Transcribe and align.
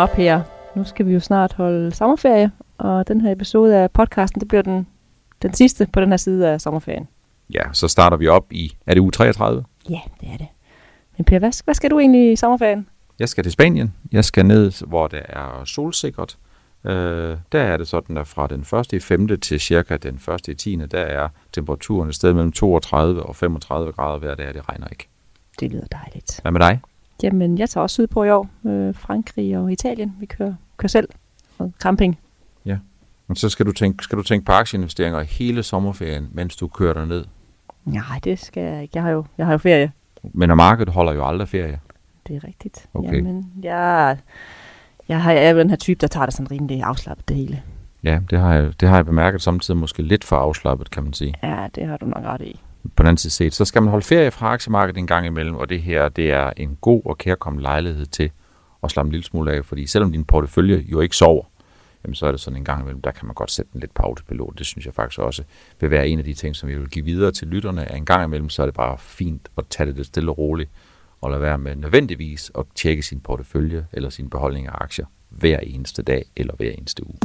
Nå, 0.00 0.06
Per, 0.06 0.40
nu 0.76 0.84
skal 0.84 1.06
vi 1.06 1.12
jo 1.12 1.20
snart 1.20 1.52
holde 1.52 1.94
sommerferie, 1.94 2.50
og 2.78 3.08
den 3.08 3.20
her 3.20 3.32
episode 3.32 3.76
af 3.76 3.90
podcasten, 3.90 4.40
det 4.40 4.48
bliver 4.48 4.62
den, 4.62 4.86
den 5.42 5.54
sidste 5.54 5.88
på 5.92 6.00
den 6.00 6.10
her 6.10 6.16
side 6.16 6.48
af 6.48 6.60
sommerferien. 6.60 7.08
Ja, 7.50 7.62
så 7.72 7.88
starter 7.88 8.16
vi 8.16 8.28
op 8.28 8.52
i, 8.52 8.76
er 8.86 8.94
det 8.94 9.00
uge 9.00 9.10
33? 9.10 9.64
Ja, 9.90 10.00
det 10.20 10.28
er 10.32 10.36
det. 10.36 10.46
Men 11.16 11.24
Per, 11.24 11.38
hvad, 11.38 11.64
hvad 11.64 11.74
skal 11.74 11.90
du 11.90 11.98
egentlig 11.98 12.32
i 12.32 12.36
sommerferien? 12.36 12.86
Jeg 13.18 13.28
skal 13.28 13.44
til 13.44 13.52
Spanien. 13.52 13.94
Jeg 14.12 14.24
skal 14.24 14.46
ned, 14.46 14.86
hvor 14.86 15.06
det 15.06 15.22
er 15.28 15.62
solsikkert. 15.64 16.36
Øh, 16.84 17.36
der 17.52 17.60
er 17.60 17.76
det 17.76 17.88
sådan, 17.88 18.18
at 18.18 18.26
fra 18.26 18.46
den 18.46 18.60
1. 18.80 18.92
i 18.92 19.00
5. 19.00 19.40
til 19.40 19.60
cirka 19.60 19.96
den 19.96 20.14
1. 20.14 20.48
i 20.48 20.54
10. 20.54 20.76
der 20.76 20.98
er 20.98 21.28
temperaturen 21.52 22.08
et 22.08 22.14
sted 22.14 22.32
mellem 22.32 22.52
32 22.52 23.22
og 23.22 23.36
35 23.36 23.92
grader 23.92 24.18
hver 24.18 24.34
dag, 24.34 24.54
det 24.54 24.68
regner 24.68 24.88
ikke. 24.88 25.08
Det 25.60 25.70
lyder 25.70 25.86
dejligt. 25.86 26.40
Hvad 26.42 26.52
med 26.52 26.60
dig? 26.60 26.80
Jamen, 27.22 27.58
jeg 27.58 27.70
tager 27.70 27.82
også 27.82 27.94
sydpå 27.94 28.24
i 28.24 28.30
år. 28.30 28.48
Øh, 28.66 28.94
Frankrig 28.94 29.58
og 29.58 29.72
Italien. 29.72 30.16
Vi 30.20 30.26
kører, 30.26 30.54
kører 30.76 30.88
selv. 30.88 31.08
Og 31.58 31.72
camping. 31.80 32.18
Men 33.30 33.36
så 33.36 33.48
skal 33.48 33.66
du 33.66 33.72
tænke, 33.72 34.04
skal 34.04 34.18
du 34.18 34.22
tænke 34.22 34.46
på 34.46 34.52
aktieinvesteringer 34.52 35.22
hele 35.22 35.62
sommerferien, 35.62 36.28
mens 36.32 36.56
du 36.56 36.68
kører 36.68 36.92
derned. 36.92 37.24
Nej, 37.84 38.20
det 38.24 38.38
skal 38.38 38.62
jeg 38.62 38.82
ikke. 38.82 38.92
Jeg 38.94 39.02
har 39.02 39.10
jo, 39.10 39.24
jeg 39.38 39.46
har 39.46 39.52
jo 39.52 39.58
ferie. 39.58 39.92
Men 40.22 40.56
markedet 40.56 40.94
holder 40.94 41.12
jo 41.12 41.26
aldrig 41.26 41.48
ferie. 41.48 41.80
Det 42.26 42.36
er 42.36 42.44
rigtigt. 42.44 42.88
Okay. 42.94 43.16
Jamen, 43.16 43.52
jeg, 43.62 44.16
jeg, 45.08 45.22
har, 45.22 45.32
jeg 45.32 45.46
er 45.46 45.50
jo 45.50 45.58
den 45.58 45.70
her 45.70 45.76
type, 45.76 45.98
der 46.00 46.06
tager 46.06 46.26
det 46.26 46.34
sådan 46.34 46.50
rimelig 46.50 46.82
afslappet 46.82 47.28
det 47.28 47.36
hele. 47.36 47.62
Ja, 48.02 48.20
det 48.30 48.38
har 48.38 48.54
jeg, 48.54 48.80
det 48.80 48.88
har 48.88 48.96
jeg 48.96 49.06
bemærket 49.06 49.42
samtidig 49.42 49.80
måske 49.80 50.02
lidt 50.02 50.24
for 50.24 50.36
afslappet, 50.36 50.90
kan 50.90 51.02
man 51.02 51.12
sige. 51.12 51.34
Ja, 51.42 51.66
det 51.74 51.86
har 51.86 51.96
du 51.96 52.06
nok 52.06 52.24
ret 52.24 52.40
i. 52.40 52.60
På 52.82 53.02
den 53.02 53.06
anden 53.06 53.16
side 53.16 53.32
set, 53.32 53.54
så 53.54 53.64
skal 53.64 53.82
man 53.82 53.90
holde 53.90 54.06
ferie 54.06 54.30
fra 54.30 54.52
aktiemarkedet 54.52 54.98
en 54.98 55.06
gang 55.06 55.26
imellem, 55.26 55.56
og 55.56 55.68
det 55.68 55.82
her, 55.82 56.08
det 56.08 56.30
er 56.30 56.52
en 56.56 56.78
god 56.80 57.02
og 57.04 57.18
kærkommen 57.18 57.62
lejlighed 57.62 58.06
til 58.06 58.30
at 58.82 58.90
slappe 58.90 59.08
en 59.08 59.12
lille 59.12 59.24
smule 59.24 59.52
af, 59.52 59.64
fordi 59.64 59.86
selvom 59.86 60.12
din 60.12 60.24
portefølje 60.24 60.84
jo 60.86 61.00
ikke 61.00 61.16
sover, 61.16 61.44
jamen 62.04 62.14
så 62.14 62.26
er 62.26 62.30
det 62.30 62.40
sådan 62.40 62.56
en 62.56 62.64
gang 62.64 62.82
imellem, 62.82 63.02
der 63.02 63.10
kan 63.10 63.26
man 63.26 63.34
godt 63.34 63.50
sætte 63.50 63.72
den 63.72 63.80
lidt 63.80 63.94
på 63.94 64.02
autopilot. 64.02 64.58
Det 64.58 64.66
synes 64.66 64.86
jeg 64.86 64.94
faktisk 64.94 65.20
også 65.20 65.42
vil 65.80 65.90
være 65.90 66.08
en 66.08 66.18
af 66.18 66.24
de 66.24 66.34
ting, 66.34 66.56
som 66.56 66.68
vi 66.68 66.78
vil 66.78 66.88
give 66.90 67.04
videre 67.04 67.32
til 67.32 67.48
lytterne, 67.48 67.84
at 67.84 67.96
en 67.96 68.04
gang 68.04 68.24
imellem, 68.24 68.48
så 68.48 68.62
er 68.62 68.66
det 68.66 68.74
bare 68.74 68.98
fint 68.98 69.48
at 69.58 69.64
tage 69.70 69.86
det 69.86 69.96
lidt 69.96 70.06
stille 70.06 70.30
og 70.30 70.38
roligt, 70.38 70.70
og 71.20 71.30
lade 71.30 71.42
være 71.42 71.58
med 71.58 71.76
nødvendigvis 71.76 72.50
at 72.58 72.64
tjekke 72.74 73.02
sin 73.02 73.20
portefølje 73.20 73.86
eller 73.92 74.10
sin 74.10 74.30
beholdning 74.30 74.66
af 74.66 74.72
aktier 74.74 75.06
hver 75.28 75.58
eneste 75.58 76.02
dag 76.02 76.24
eller 76.36 76.54
hver 76.56 76.70
eneste 76.70 77.06
uge. 77.06 77.18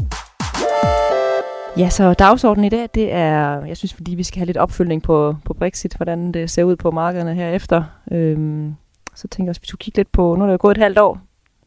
Ja, 1.78 1.90
så 1.90 2.14
dagsordenen 2.14 2.66
i 2.66 2.70
dag, 2.70 2.90
det 2.94 3.14
er, 3.14 3.66
jeg 3.66 3.78
synes, 3.78 3.94
fordi 3.94 4.16
vi 4.16 4.24
skal 4.24 4.40
have 4.40 4.46
lidt 4.46 4.58
opfølgning 4.58 5.04
på, 5.04 5.36
på 5.46 5.54
Brexit, 5.54 5.94
hvordan 5.94 6.32
det 6.32 6.50
ser 6.50 6.64
ud 6.64 6.76
på 6.76 6.92
markederne 6.92 7.36
herefter. 7.36 7.84
Øhm, 8.12 8.76
så 9.16 9.28
tænker 9.28 9.48
jeg 9.48 9.50
også, 9.50 9.62
vi 9.62 9.68
skulle 9.68 9.80
kigge 9.80 9.98
lidt 9.98 10.12
på, 10.12 10.36
nu 10.36 10.44
er 10.44 10.48
det 10.48 10.54
jo 10.54 10.58
gået 10.62 10.78
et 10.78 10.84
halvt 10.84 11.00
år, 11.00 11.20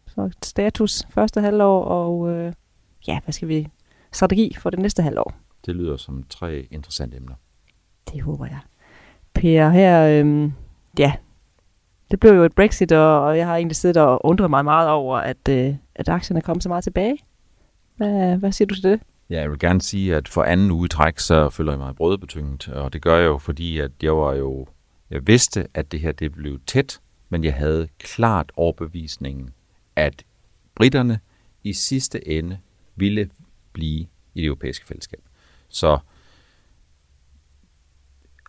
så 0.06 0.30
status 0.44 1.06
første 1.10 1.40
halvår, 1.40 1.84
og 1.84 2.30
øh, 2.30 2.52
ja, 3.08 3.20
hvad 3.24 3.32
skal 3.32 3.48
vi, 3.48 3.68
strategi 4.12 4.56
for 4.58 4.70
det 4.70 4.78
næste 4.78 5.02
halvår. 5.02 5.34
Det 5.66 5.76
lyder 5.76 5.96
som 5.96 6.24
tre 6.30 6.66
interessante 6.70 7.16
emner. 7.16 7.34
Det 8.12 8.22
håber 8.22 8.46
jeg. 8.46 8.58
Per, 9.34 9.68
her, 9.68 10.20
øhm, 10.20 10.52
ja, 10.98 11.12
det 12.10 12.20
blev 12.20 12.32
jo 12.32 12.44
et 12.44 12.54
Brexit, 12.54 12.92
og, 12.92 13.20
og 13.20 13.38
jeg 13.38 13.46
har 13.46 13.56
egentlig 13.56 13.76
siddet 13.76 13.96
og 13.96 14.26
undret 14.26 14.50
mig 14.50 14.64
meget 14.64 14.88
over, 14.88 15.18
at, 15.18 15.48
øh, 15.50 15.74
at 15.94 16.08
aktierne 16.08 16.38
er 16.38 16.44
kommet 16.44 16.62
så 16.62 16.68
meget 16.68 16.84
tilbage. 16.84 17.18
Hvad, 17.96 18.36
hvad 18.36 18.52
siger 18.52 18.66
du 18.66 18.74
til 18.74 18.82
det? 18.82 19.00
Ja, 19.30 19.40
jeg 19.40 19.50
vil 19.50 19.58
gerne 19.58 19.80
sige, 19.80 20.16
at 20.16 20.28
for 20.28 20.42
anden 20.42 20.70
uge 20.70 20.84
i 20.84 20.88
træk, 20.88 21.18
så 21.18 21.50
føler 21.50 21.72
jeg 21.72 21.78
mig 21.78 21.96
brødbetynget, 21.96 22.68
og 22.68 22.92
det 22.92 23.02
gør 23.02 23.16
jeg 23.16 23.26
jo, 23.26 23.38
fordi 23.38 23.78
at 23.78 23.90
jeg 24.02 24.16
var 24.16 24.34
jo, 24.34 24.66
jeg 25.10 25.26
vidste, 25.26 25.68
at 25.74 25.92
det 25.92 26.00
her 26.00 26.12
det 26.12 26.32
blev 26.32 26.60
tæt, 26.66 27.00
men 27.28 27.44
jeg 27.44 27.54
havde 27.54 27.88
klart 27.98 28.52
overbevisningen, 28.56 29.50
at 29.96 30.24
britterne 30.74 31.20
i 31.64 31.72
sidste 31.72 32.28
ende 32.28 32.58
ville 32.96 33.30
blive 33.72 34.06
i 34.34 34.40
det 34.40 34.44
europæiske 34.44 34.86
fællesskab. 34.86 35.20
Så 35.68 35.98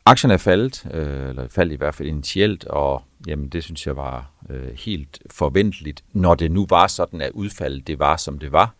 aktierne 0.05 0.33
er 0.33 0.37
faldet, 0.37 0.85
øh, 0.93 1.29
eller 1.29 1.47
faldt 1.47 1.73
i 1.73 1.75
hvert 1.75 1.95
fald 1.95 2.07
initielt, 2.07 2.65
og 2.65 3.03
jamen, 3.27 3.49
det 3.49 3.63
synes 3.63 3.87
jeg 3.87 3.97
var 3.97 4.31
øh, 4.49 4.73
helt 4.73 5.19
forventeligt, 5.31 6.03
når 6.13 6.35
det 6.35 6.51
nu 6.51 6.65
var 6.69 6.87
sådan, 6.87 7.21
at 7.21 7.31
udfaldet 7.31 7.87
det 7.87 7.99
var, 7.99 8.17
som 8.17 8.39
det 8.39 8.51
var. 8.51 8.75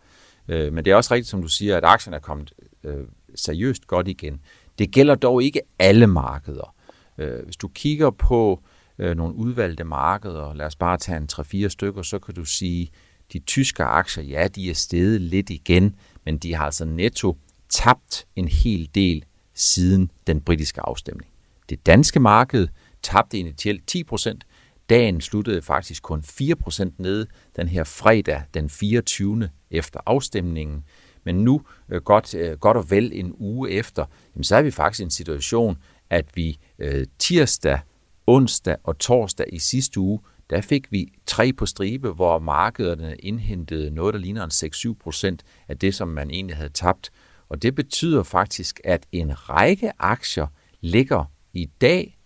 Øh, 0.50 0.72
men 0.72 0.84
det 0.84 0.90
er 0.90 0.94
også 0.94 1.14
rigtigt, 1.14 1.30
som 1.30 1.42
du 1.42 1.48
siger, 1.48 1.76
at 1.76 1.84
aktierne 1.84 2.16
er 2.16 2.20
kommet 2.20 2.52
øh, 2.84 3.04
seriøst 3.34 3.86
godt 3.86 4.08
igen. 4.08 4.40
Det 4.78 4.90
gælder 4.90 5.14
dog 5.14 5.42
ikke 5.42 5.60
alle 5.78 6.06
markeder. 6.06 6.74
Øh, 7.18 7.44
hvis 7.44 7.56
du 7.56 7.68
kigger 7.68 8.10
på 8.10 8.60
øh, 8.98 9.16
nogle 9.16 9.34
udvalgte 9.34 9.84
markeder, 9.84 10.54
lad 10.54 10.66
os 10.66 10.76
bare 10.76 10.96
tage 10.96 11.18
en 11.18 11.28
3-4 11.32 11.68
stykker, 11.68 12.02
så 12.02 12.18
kan 12.18 12.34
du 12.34 12.44
sige, 12.44 12.90
de 13.32 13.38
tyske 13.38 13.84
aktier, 13.84 14.24
ja, 14.24 14.48
de 14.48 14.70
er 14.70 14.74
steget 14.74 15.20
lidt 15.20 15.50
igen, 15.50 15.96
men 16.24 16.38
de 16.38 16.54
har 16.54 16.64
altså 16.64 16.84
netto 16.84 17.36
tabt 17.68 18.26
en 18.36 18.48
hel 18.48 18.90
del 18.94 19.24
siden 19.54 20.10
den 20.26 20.40
britiske 20.40 20.80
afstemning. 20.80 21.30
Det 21.68 21.86
danske 21.86 22.20
marked 22.20 22.68
tabte 23.02 23.38
initielt 23.38 23.86
10 23.86 24.04
procent. 24.04 24.46
Dagen 24.90 25.20
sluttede 25.20 25.62
faktisk 25.62 26.02
kun 26.02 26.22
4% 26.26 26.90
nede 26.98 27.26
den 27.56 27.68
her 27.68 27.84
fredag 27.84 28.42
den 28.54 28.70
24. 28.70 29.48
efter 29.70 30.00
afstemningen. 30.06 30.84
Men 31.24 31.34
nu, 31.34 31.62
øh, 31.88 32.02
godt, 32.02 32.34
øh, 32.34 32.58
godt 32.58 32.76
og 32.76 32.90
vel 32.90 33.10
en 33.14 33.34
uge 33.38 33.70
efter, 33.70 34.04
jamen, 34.34 34.44
så 34.44 34.56
er 34.56 34.62
vi 34.62 34.70
faktisk 34.70 35.00
i 35.00 35.04
en 35.04 35.10
situation, 35.10 35.78
at 36.10 36.26
vi 36.34 36.58
øh, 36.78 37.06
tirsdag, 37.18 37.80
onsdag 38.26 38.76
og 38.84 38.98
torsdag 38.98 39.46
i 39.52 39.58
sidste 39.58 40.00
uge, 40.00 40.20
der 40.50 40.60
fik 40.60 40.92
vi 40.92 41.12
tre 41.26 41.52
på 41.52 41.66
stribe, 41.66 42.10
hvor 42.12 42.38
markederne 42.38 43.16
indhentede 43.16 43.90
noget, 43.90 44.14
der 44.14 44.20
ligner 44.20 44.44
en 44.44 44.50
6-7 44.50 44.94
procent 45.02 45.42
af 45.68 45.78
det, 45.78 45.94
som 45.94 46.08
man 46.08 46.30
egentlig 46.30 46.56
havde 46.56 46.72
tabt. 46.72 47.10
Og 47.48 47.62
det 47.62 47.74
betyder 47.74 48.22
faktisk, 48.22 48.80
at 48.84 49.06
en 49.12 49.50
række 49.50 49.92
aktier 49.98 50.46
ligger 50.80 51.24
i 51.52 51.66
dag 51.80 52.18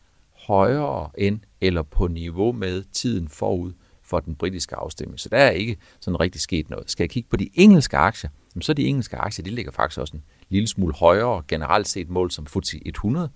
højere 0.46 1.10
end 1.18 1.40
eller 1.66 1.82
på 1.82 2.06
niveau 2.06 2.52
med 2.52 2.84
tiden 2.92 3.28
forud 3.28 3.72
for 4.02 4.20
den 4.20 4.34
britiske 4.34 4.76
afstemning. 4.76 5.20
Så 5.20 5.28
der 5.28 5.36
er 5.36 5.50
ikke 5.50 5.76
sådan 6.00 6.20
rigtig 6.20 6.40
sket 6.40 6.70
noget. 6.70 6.90
Skal 6.90 7.04
jeg 7.04 7.10
kigge 7.10 7.28
på 7.28 7.36
de 7.36 7.48
engelske 7.54 7.96
aktier, 7.96 8.30
så 8.60 8.72
de 8.72 8.86
engelske 8.86 9.16
aktier, 9.16 9.44
de 9.44 9.50
ligger 9.50 9.72
faktisk 9.72 10.00
også 10.00 10.16
en 10.16 10.22
lille 10.48 10.66
smule 10.66 10.94
højere 10.94 11.42
generelt 11.48 11.88
set 11.88 12.08
mål 12.08 12.30
som 12.30 12.46
FTSE 12.46 12.80
100. 12.86 13.30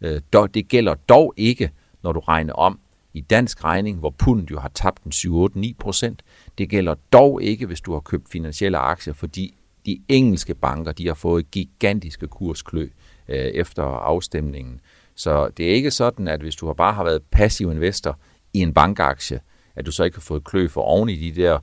Øh, 0.00 0.20
det 0.54 0.68
gælder 0.68 0.94
dog 0.94 1.34
ikke, 1.36 1.70
når 2.02 2.12
du 2.12 2.20
regner 2.20 2.52
om 2.52 2.80
i 3.14 3.20
dansk 3.20 3.64
regning, 3.64 3.98
hvor 3.98 4.10
pundet 4.10 4.50
jo 4.50 4.58
har 4.58 4.70
tabt 4.74 5.02
en 5.02 5.12
7-8-9 5.12 5.72
procent. 5.78 6.22
Det 6.58 6.68
gælder 6.68 6.94
dog 7.12 7.42
ikke, 7.42 7.66
hvis 7.66 7.80
du 7.80 7.92
har 7.92 8.00
købt 8.00 8.28
finansielle 8.28 8.78
aktier, 8.78 9.14
fordi 9.14 9.54
de 9.86 10.00
engelske 10.08 10.54
banker 10.54 10.92
de 10.92 11.06
har 11.06 11.14
fået 11.14 11.50
gigantiske 11.50 12.26
kursklø 12.26 12.88
øh, 13.28 13.36
efter 13.36 13.82
afstemningen. 13.82 14.80
Så 15.16 15.48
det 15.48 15.70
er 15.70 15.74
ikke 15.74 15.90
sådan, 15.90 16.28
at 16.28 16.40
hvis 16.40 16.56
du 16.56 16.72
bare 16.72 16.92
har 16.92 17.04
været 17.04 17.22
passiv 17.32 17.70
investor 17.70 18.18
i 18.52 18.58
en 18.58 18.74
bankaktie, 18.74 19.40
at 19.76 19.86
du 19.86 19.92
så 19.92 20.04
ikke 20.04 20.16
har 20.16 20.20
fået 20.20 20.44
klø 20.44 20.68
for 20.68 20.80
oven 20.80 21.08
i 21.08 21.30
de 21.30 21.42
der 21.42 21.58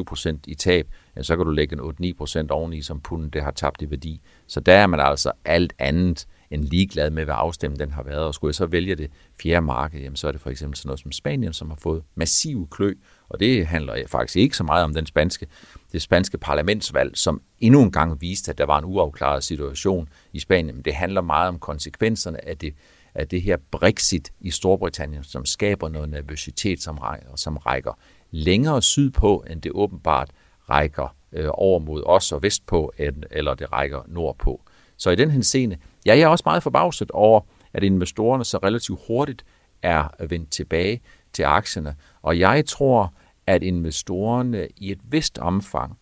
20-25 0.00 0.04
procent 0.04 0.44
i 0.46 0.54
tab, 0.54 0.86
ja, 1.16 1.22
så 1.22 1.36
kan 1.36 1.46
du 1.46 1.52
lægge 1.52 1.76
en 1.76 2.12
8-9 2.12 2.16
procent 2.18 2.50
oveni, 2.50 2.82
som 2.82 3.00
punden 3.00 3.30
det 3.30 3.42
har 3.42 3.50
tabt 3.50 3.82
i 3.82 3.90
værdi. 3.90 4.20
Så 4.46 4.60
der 4.60 4.74
er 4.74 4.86
man 4.86 5.00
altså 5.00 5.32
alt 5.44 5.72
andet 5.78 6.26
end 6.50 6.64
ligeglad 6.64 7.10
med, 7.10 7.24
hvad 7.24 7.34
afstemningen 7.38 7.88
den 7.88 7.94
har 7.94 8.02
været. 8.02 8.18
Og 8.18 8.34
skulle 8.34 8.48
jeg 8.48 8.54
så 8.54 8.66
vælge 8.66 8.94
det 8.94 9.10
fjerde 9.42 9.66
marked, 9.66 10.00
jamen, 10.00 10.16
så 10.16 10.28
er 10.28 10.32
det 10.32 10.40
for 10.40 10.50
eksempel 10.50 10.76
sådan 10.76 10.88
noget 10.88 11.00
som 11.00 11.12
Spanien, 11.12 11.52
som 11.52 11.70
har 11.70 11.76
fået 11.76 12.02
massiv 12.14 12.68
klø. 12.70 12.94
Og 13.28 13.40
det 13.40 13.66
handler 13.66 13.96
faktisk 14.08 14.36
ikke 14.36 14.56
så 14.56 14.64
meget 14.64 14.84
om 14.84 14.94
den 14.94 15.06
spanske, 15.06 15.46
det 15.92 16.02
spanske 16.02 16.38
parlamentsvalg, 16.38 17.16
som 17.16 17.42
endnu 17.60 17.82
en 17.82 17.92
gang 17.92 18.20
viste, 18.20 18.50
at 18.50 18.58
der 18.58 18.66
var 18.66 18.78
en 18.78 18.84
uafklaret 18.84 19.44
situation 19.44 20.08
i 20.32 20.38
Spanien. 20.38 20.74
Men 20.74 20.84
det 20.84 20.94
handler 20.94 21.20
meget 21.20 21.48
om 21.48 21.58
konsekvenserne 21.58 22.48
af 22.48 22.58
det, 22.58 22.74
af 23.14 23.28
det 23.28 23.42
her 23.42 23.56
Brexit 23.70 24.32
i 24.40 24.50
Storbritannien, 24.50 25.24
som 25.24 25.44
skaber 25.44 25.88
noget 25.88 26.08
nervøsitet, 26.08 26.82
som 26.82 26.98
rækker, 26.98 27.36
som 27.36 27.56
rækker 27.56 27.98
længere 28.30 28.82
sydpå, 28.82 29.44
end 29.50 29.62
det 29.62 29.72
åbenbart 29.74 30.30
rækker 30.70 31.14
øh, 31.32 31.48
over 31.52 31.78
mod 31.78 32.02
os 32.06 32.32
og 32.32 32.42
vestpå, 32.42 32.92
end, 32.98 33.22
eller 33.30 33.54
det 33.54 33.72
rækker 33.72 34.02
nordpå. 34.06 34.60
Så 34.96 35.10
i 35.10 35.16
den 35.16 35.30
henseende, 35.30 35.76
ja, 36.06 36.16
jeg 36.16 36.22
er 36.22 36.28
også 36.28 36.42
meget 36.46 36.62
forbavset 36.62 37.10
over, 37.10 37.40
at 37.72 37.82
investorerne 37.82 38.44
så 38.44 38.58
relativt 38.58 39.00
hurtigt 39.06 39.44
er 39.82 40.24
vendt 40.26 40.50
tilbage 40.50 41.00
til 41.32 41.42
aktierne. 41.42 41.94
Og 42.22 42.38
jeg 42.38 42.66
tror, 42.66 43.14
at 43.46 43.62
investorerne 43.62 44.68
i 44.76 44.90
et 44.90 45.00
vist 45.04 45.38
omfang 45.38 45.98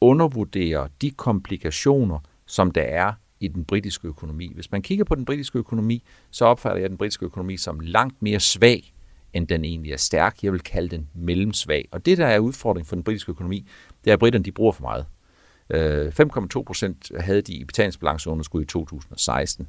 undervurderer 0.00 0.88
de 1.02 1.10
komplikationer, 1.10 2.18
som 2.46 2.70
der 2.70 2.82
er 2.82 3.12
i 3.40 3.48
den 3.48 3.64
britiske 3.64 4.08
økonomi. 4.08 4.52
Hvis 4.54 4.72
man 4.72 4.82
kigger 4.82 5.04
på 5.04 5.14
den 5.14 5.24
britiske 5.24 5.58
økonomi, 5.58 6.02
så 6.30 6.44
opfatter 6.44 6.80
jeg 6.80 6.90
den 6.90 6.98
britiske 6.98 7.24
økonomi 7.24 7.56
som 7.56 7.80
langt 7.80 8.22
mere 8.22 8.40
svag, 8.40 8.94
end 9.32 9.48
den 9.48 9.64
egentlig 9.64 9.92
er 9.92 9.96
stærk. 9.96 10.42
Jeg 10.42 10.52
vil 10.52 10.60
kalde 10.60 10.88
den 10.88 11.08
mellemsvag. 11.14 11.88
Og 11.90 12.06
det, 12.06 12.18
der 12.18 12.26
er 12.26 12.38
udfordring 12.38 12.86
for 12.86 12.96
den 12.96 13.04
britiske 13.04 13.30
økonomi, 13.30 13.66
det 14.04 14.10
er, 14.10 14.14
at 14.14 14.18
britterne 14.18 14.44
de 14.44 14.52
bruger 14.52 14.72
for 14.72 14.82
meget. 14.82 15.06
Øh, 15.70 16.12
5,2 16.56 16.62
procent 16.62 17.10
havde 17.20 17.42
de 17.42 17.54
i 17.54 17.64
betalingsbalanceunderskud 17.64 18.62
i 18.62 18.66
2016. 18.66 19.68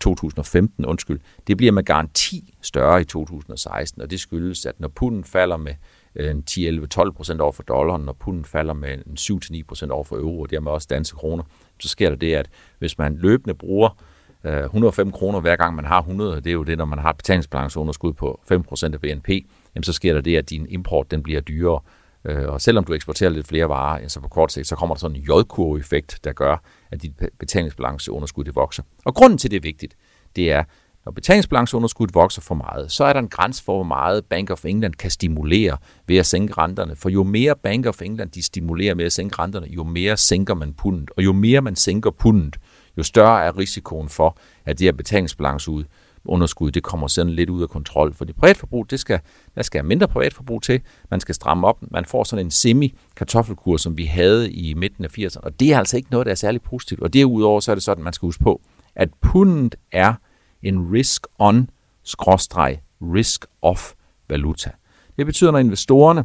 2015, 0.00 0.86
undskyld. 0.86 1.20
Det 1.46 1.56
bliver 1.56 1.72
med 1.72 1.82
garanti 1.82 2.54
større 2.60 3.00
i 3.00 3.04
2016, 3.04 4.02
og 4.02 4.10
det 4.10 4.20
skyldes, 4.20 4.66
at 4.66 4.80
når 4.80 4.88
punden 4.88 5.24
falder 5.24 5.56
med 5.56 5.74
Øh, 6.16 6.34
10-11-12 6.50 7.10
procent 7.10 7.40
over 7.40 7.52
for 7.52 7.62
dollaren, 7.62 8.08
og 8.08 8.16
punden 8.16 8.44
falder 8.44 8.74
med 8.74 8.98
en 9.06 9.16
7-9 9.60 9.62
procent 9.68 9.92
over 9.92 10.04
for 10.04 10.16
euro, 10.16 10.40
og 10.40 10.50
dermed 10.50 10.72
også 10.72 10.86
danske 10.90 11.16
kroner, 11.16 11.44
så 11.80 11.88
sker 11.88 12.08
der 12.08 12.16
det, 12.16 12.34
at 12.34 12.48
hvis 12.78 12.98
man 12.98 13.16
løbende 13.16 13.54
bruger 13.54 14.02
øh, 14.44 14.64
105 14.64 15.12
kroner 15.12 15.40
hver 15.40 15.56
gang 15.56 15.74
man 15.74 15.84
har 15.84 15.98
100, 15.98 16.36
det 16.36 16.46
er 16.46 16.52
jo 16.52 16.62
det, 16.62 16.78
når 16.78 16.84
man 16.84 16.98
har 16.98 17.10
et 17.10 17.16
betalingsbalanceunderskud 17.16 18.12
på 18.12 18.40
5% 18.52 18.84
af 18.92 19.00
BNP, 19.00 19.28
jamen 19.74 19.82
så 19.82 19.92
sker 19.92 20.14
der 20.14 20.20
det, 20.20 20.36
at 20.36 20.50
din 20.50 20.66
import 20.68 21.10
den 21.10 21.22
bliver 21.22 21.40
dyrere. 21.40 21.80
Øh, 22.24 22.48
og 22.48 22.60
selvom 22.60 22.84
du 22.84 22.94
eksporterer 22.94 23.30
lidt 23.30 23.46
flere 23.46 23.68
varer, 23.68 24.08
så 24.08 24.20
på 24.20 24.28
kort 24.28 24.52
sigt, 24.52 24.66
så 24.66 24.76
kommer 24.76 24.94
der 24.94 25.00
sådan 25.00 25.16
en 25.16 25.22
J-kurve-effekt, 25.22 26.20
der 26.24 26.32
gør, 26.32 26.56
at 26.90 27.02
dit 27.02 27.12
betalingsbalanceunderskud 27.38 28.44
det 28.44 28.54
vokser. 28.56 28.82
Og 29.04 29.14
grunden 29.14 29.38
til, 29.38 29.50
det 29.50 29.56
er 29.56 29.60
vigtigt, 29.60 29.96
det 30.36 30.52
er, 30.52 30.64
når 31.04 31.12
betalingsbalanceunderskuddet 31.12 32.14
vokser 32.14 32.42
for 32.42 32.54
meget, 32.54 32.92
så 32.92 33.04
er 33.04 33.12
der 33.12 33.20
en 33.20 33.28
grænse 33.28 33.64
for, 33.64 33.74
hvor 33.74 33.84
meget 33.84 34.24
Bank 34.24 34.50
of 34.50 34.64
England 34.64 34.94
kan 34.94 35.10
stimulere 35.10 35.76
ved 36.06 36.16
at 36.16 36.26
sænke 36.26 36.52
renterne. 36.58 36.96
For 36.96 37.08
jo 37.08 37.22
mere 37.22 37.54
Bank 37.62 37.86
of 37.86 38.02
England 38.02 38.30
de 38.30 38.42
stimulerer 38.42 38.94
med 38.94 39.04
at 39.04 39.12
sænke 39.12 39.38
renterne, 39.38 39.66
jo 39.70 39.84
mere 39.84 40.16
sænker 40.16 40.54
man 40.54 40.72
pundet. 40.72 41.10
Og 41.16 41.24
jo 41.24 41.32
mere 41.32 41.60
man 41.60 41.76
sænker 41.76 42.10
pundet, 42.10 42.56
jo 42.98 43.02
større 43.02 43.44
er 43.44 43.58
risikoen 43.58 44.08
for, 44.08 44.36
at 44.64 44.78
det 44.78 44.84
her 44.84 44.92
betalingsbalance 44.92 45.70
underskud, 46.24 46.70
det 46.70 46.82
kommer 46.82 47.08
sådan 47.08 47.32
lidt 47.32 47.50
ud 47.50 47.62
af 47.62 47.68
kontrol. 47.68 48.14
For 48.14 48.24
det 48.24 48.36
privatforbrug, 48.36 48.90
det 48.90 49.00
skal, 49.00 49.20
der 49.54 49.62
skal 49.62 49.84
mindre 49.84 50.08
privatforbrug 50.08 50.62
til. 50.62 50.80
Man 51.10 51.20
skal 51.20 51.34
stramme 51.34 51.66
op. 51.66 51.78
Man 51.90 52.04
får 52.04 52.24
sådan 52.24 52.46
en 52.46 52.50
semi-kartoffelkur, 52.50 53.76
som 53.76 53.98
vi 53.98 54.04
havde 54.04 54.52
i 54.52 54.74
midten 54.74 55.04
af 55.04 55.18
80'erne. 55.18 55.40
Og 55.40 55.60
det 55.60 55.72
er 55.72 55.78
altså 55.78 55.96
ikke 55.96 56.10
noget, 56.10 56.26
der 56.26 56.30
er 56.30 56.36
særlig 56.36 56.62
positivt. 56.62 57.00
Og 57.00 57.12
derudover 57.12 57.60
så 57.60 57.70
er 57.70 57.74
det 57.74 57.84
sådan, 57.84 58.00
at 58.00 58.04
man 58.04 58.12
skal 58.12 58.26
huske 58.26 58.44
på, 58.44 58.60
at 58.94 59.08
pundet 59.20 59.74
er 59.92 60.14
en 60.62 60.92
risk-on, 60.92 61.70
risk-off 63.00 63.94
valuta. 64.28 64.70
Det 65.18 65.26
betyder, 65.26 65.50
når 65.50 65.58
investorerne 65.58 66.24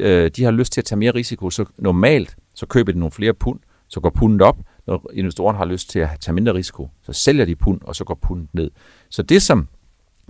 øh, 0.00 0.30
de 0.36 0.44
har 0.44 0.50
lyst 0.50 0.72
til 0.72 0.80
at 0.80 0.84
tage 0.84 0.98
mere 0.98 1.14
risiko, 1.14 1.50
så 1.50 1.64
normalt 1.78 2.36
så 2.54 2.66
køber 2.66 2.92
de 2.92 2.98
nogle 2.98 3.12
flere 3.12 3.34
pund, 3.34 3.60
så 3.88 4.00
går 4.00 4.10
pundet 4.10 4.42
op, 4.42 4.58
når 4.86 5.10
investorerne 5.12 5.58
har 5.58 5.64
lyst 5.64 5.90
til 5.90 5.98
at 5.98 6.10
tage 6.20 6.34
mindre 6.34 6.54
risiko, 6.54 6.90
så 7.02 7.12
sælger 7.12 7.44
de 7.44 7.56
pund, 7.56 7.80
og 7.82 7.96
så 7.96 8.04
går 8.04 8.14
pundet 8.14 8.48
ned. 8.52 8.70
Så 9.08 9.22
det, 9.22 9.42
som 9.42 9.68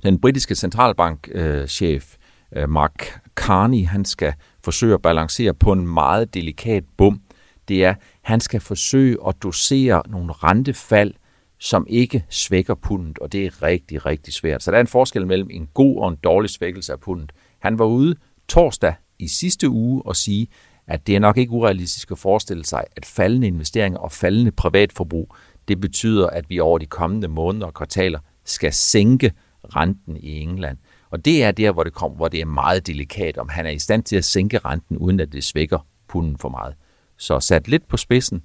den 0.03 0.21
britiske 0.21 0.55
centralbankchef 0.55 2.17
øh, 2.53 2.63
øh, 2.63 2.69
Mark 2.69 3.21
Carney, 3.35 3.87
han 3.87 4.05
skal 4.05 4.35
forsøge 4.65 4.95
at 4.95 5.03
balancere 5.03 5.55
på 5.55 5.73
en 5.73 5.89
meget 5.89 6.35
delikat 6.35 6.85
bum, 6.97 7.21
det 7.69 7.85
er, 7.85 7.91
at 7.91 7.97
han 8.23 8.41
skal 8.41 8.61
forsøge 8.61 9.17
at 9.29 9.43
dosere 9.43 10.03
nogle 10.07 10.33
rentefald, 10.33 11.15
som 11.59 11.87
ikke 11.89 12.25
svækker 12.29 12.75
pundet, 12.75 13.19
og 13.19 13.33
det 13.33 13.47
er 13.47 13.63
rigtig, 13.63 14.07
rigtig 14.07 14.35
svært. 14.35 14.63
Så 14.63 14.71
der 14.71 14.77
er 14.77 14.81
en 14.81 14.87
forskel 14.87 15.27
mellem 15.27 15.49
en 15.51 15.69
god 15.75 16.01
og 16.01 16.09
en 16.09 16.17
dårlig 16.17 16.51
svækkelse 16.51 16.93
af 16.93 17.01
pundet. 17.01 17.33
Han 17.59 17.79
var 17.79 17.85
ude 17.85 18.15
torsdag 18.49 18.95
i 19.19 19.29
sidste 19.29 19.69
uge 19.69 20.03
og 20.03 20.17
sige, 20.17 20.49
at 20.87 21.07
det 21.07 21.17
er 21.17 21.21
nok 21.21 21.37
ikke 21.37 21.53
urealistisk 21.53 22.11
at 22.11 22.19
forestille 22.19 22.65
sig, 22.65 22.85
at 22.97 23.07
faldende 23.07 23.47
investeringer 23.47 23.99
og 23.99 24.13
faldende 24.13 24.53
privatforbrug, 24.53 25.35
det 25.69 25.81
betyder, 25.81 26.27
at 26.27 26.51
vi 26.51 26.61
over 26.61 26.79
de 26.79 26.87
kommende 26.87 27.29
måneder 27.29 27.67
og 27.67 27.75
kvartaler 27.75 28.19
skal 28.45 28.73
sænke 28.73 29.33
renten 29.77 30.17
i 30.17 30.41
England. 30.41 30.79
Og 31.11 31.25
det 31.25 31.45
er 31.45 31.53
der, 31.53 31.73
hvor 31.73 31.85
det, 31.85 31.93
kommer, 31.93 32.17
hvor 32.17 32.29
det 32.29 32.41
er 32.41 32.45
meget 32.45 32.87
delikat, 32.87 33.39
om 33.39 33.49
han 33.49 33.67
er 33.67 33.71
i 33.71 33.79
stand 33.79 34.03
til 34.03 34.17
at 34.17 34.25
sænke 34.25 34.59
renten, 34.59 34.99
uden 34.99 35.21
at 35.21 35.33
det 35.33 35.45
svækker 35.45 35.87
punden 36.09 36.39
for 36.39 36.49
meget. 36.49 36.75
Så 37.19 37.41
sat 37.41 37.69
lidt 37.69 37.89
på 37.89 37.97
spidsen. 37.97 38.43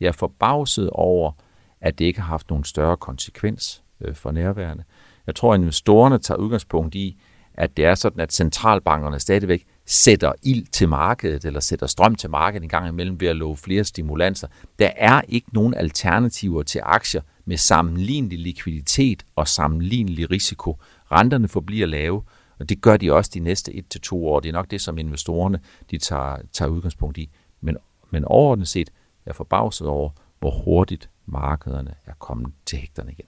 Jeg 0.00 0.08
er 0.08 0.12
forbavset 0.12 0.90
over, 0.90 1.32
at 1.80 1.98
det 1.98 2.04
ikke 2.04 2.20
har 2.20 2.28
haft 2.28 2.50
nogen 2.50 2.64
større 2.64 2.96
konsekvens 2.96 3.82
øh, 4.00 4.14
for 4.14 4.30
nærværende. 4.30 4.84
Jeg 5.26 5.34
tror, 5.34 5.54
at 5.54 5.60
investorerne 5.60 6.18
tager 6.18 6.38
udgangspunkt 6.38 6.94
i, 6.94 7.20
at 7.54 7.76
det 7.76 7.84
er 7.84 7.94
sådan, 7.94 8.20
at 8.20 8.32
centralbankerne 8.32 9.20
stadigvæk 9.20 9.66
sætter 9.86 10.32
ild 10.42 10.66
til 10.66 10.88
markedet, 10.88 11.44
eller 11.44 11.60
sætter 11.60 11.86
strøm 11.86 12.14
til 12.14 12.30
markedet 12.30 12.62
en 12.62 12.68
gang 12.68 12.88
imellem 12.88 13.20
ved 13.20 13.28
at 13.28 13.36
love 13.36 13.56
flere 13.56 13.84
stimulanser. 13.84 14.48
Der 14.78 14.90
er 14.96 15.20
ikke 15.28 15.54
nogen 15.54 15.74
alternativer 15.74 16.62
til 16.62 16.80
aktier 16.84 17.22
med 17.44 17.56
sammenlignelig 17.56 18.38
likviditet 18.38 19.24
og 19.36 19.48
sammenlignelig 19.48 20.30
risiko. 20.30 20.78
Renterne 21.12 21.48
forbliver 21.48 21.86
lave, 21.86 22.22
og 22.58 22.68
det 22.68 22.80
gør 22.80 22.96
de 22.96 23.12
også 23.12 23.30
de 23.34 23.40
næste 23.40 23.72
1-2 23.96 24.14
år. 24.14 24.40
Det 24.40 24.48
er 24.48 24.52
nok 24.52 24.70
det, 24.70 24.80
som 24.80 24.98
investorerne 24.98 25.60
de 25.90 25.98
tager, 25.98 26.36
tager 26.52 26.68
udgangspunkt 26.68 27.18
i. 27.18 27.30
Men, 27.60 27.76
men 28.10 28.24
overordnet 28.24 28.68
set 28.68 28.88
er 28.88 28.92
jeg 29.26 29.36
forbavset 29.36 29.86
over, 29.86 30.10
hvor 30.38 30.50
hurtigt 30.50 31.10
markederne 31.32 31.94
er 32.06 32.12
kommet 32.18 32.52
til 32.66 32.78
hægterne 32.78 33.12
igen. 33.12 33.26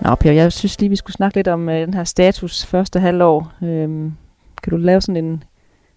Nå 0.00 0.14
Per, 0.14 0.32
jeg 0.32 0.52
synes 0.52 0.80
lige, 0.80 0.90
vi 0.90 0.96
skulle 0.96 1.14
snakke 1.14 1.36
lidt 1.36 1.48
om 1.48 1.68
øh, 1.68 1.80
den 1.80 1.94
her 1.94 2.04
status 2.04 2.66
første 2.66 3.00
halvår. 3.00 3.52
Øhm, 3.62 4.12
kan 4.62 4.70
du 4.70 4.76
lave 4.76 5.00
sådan 5.00 5.24
en, 5.24 5.44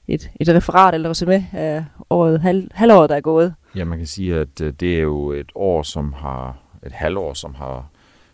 et, 0.08 0.32
et 0.40 0.50
referat 0.50 0.94
eller 0.94 1.10
resume 1.10 1.48
af 1.54 1.86
året, 2.10 2.42
halv, 2.42 2.68
halvåret, 2.74 3.10
der 3.10 3.16
er 3.16 3.22
gået? 3.22 3.54
Ja, 3.76 3.86
man 3.86 3.98
kan 3.98 4.08
sige, 4.08 4.36
at 4.36 4.62
øh, 4.62 4.74
det 4.80 4.98
er 4.98 5.02
jo 5.02 5.32
et 5.32 5.52
år, 5.56 5.84
som 5.84 6.14
har 6.14 6.58
et 6.86 6.92
halvår, 6.92 7.34
som 7.34 7.56
har 7.56 7.92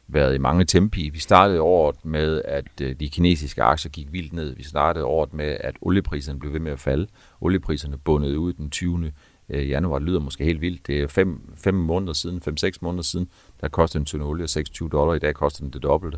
været 0.08 0.36
i 0.36 0.38
mange 0.38 0.66
tempi. 0.66 1.10
Vi 1.10 1.20
startede 1.20 1.62
året 1.62 2.06
med, 2.06 2.42
at 2.46 2.82
øh, 2.82 2.96
de 3.00 3.10
kinesiske 3.10 3.64
aktier 3.64 3.92
gik 3.92 4.12
vildt 4.12 4.34
ned. 4.34 4.56
Vi 4.56 4.64
startede 4.64 5.06
året 5.06 5.34
med, 5.34 5.58
at 5.60 5.76
oliepriserne 5.82 6.40
blev 6.40 6.54
ved 6.54 6.60
med 6.60 6.72
at 6.72 6.80
falde. 6.80 7.08
Oliepriserne 7.42 7.98
bundede 7.98 8.40
ud 8.40 8.54
den 8.54 8.70
20. 8.70 9.12
Øh, 9.50 9.70
januar. 9.70 10.00
Det 10.00 10.08
lyder 10.08 10.20
måske 10.20 10.44
helt 10.44 10.62
vildt. 10.62 10.88
Det 10.88 11.02
er 11.02 11.08
fem, 11.08 11.54
fem 11.56 11.74
måneder 11.74 12.14
siden, 12.14 12.42
fem-seks 12.42 12.82
måneder 12.82 13.04
siden, 13.04 13.30
der 13.62 13.68
kostede 13.68 14.02
en 14.02 14.06
tynde 14.06 14.26
olie 14.26 14.48
26 14.48 14.90
dollar. 14.90 15.14
I 15.14 15.20
dag 15.20 15.34
koster 15.34 15.64
den 15.64 15.74
det 15.74 15.84
dobbelte. 15.84 16.18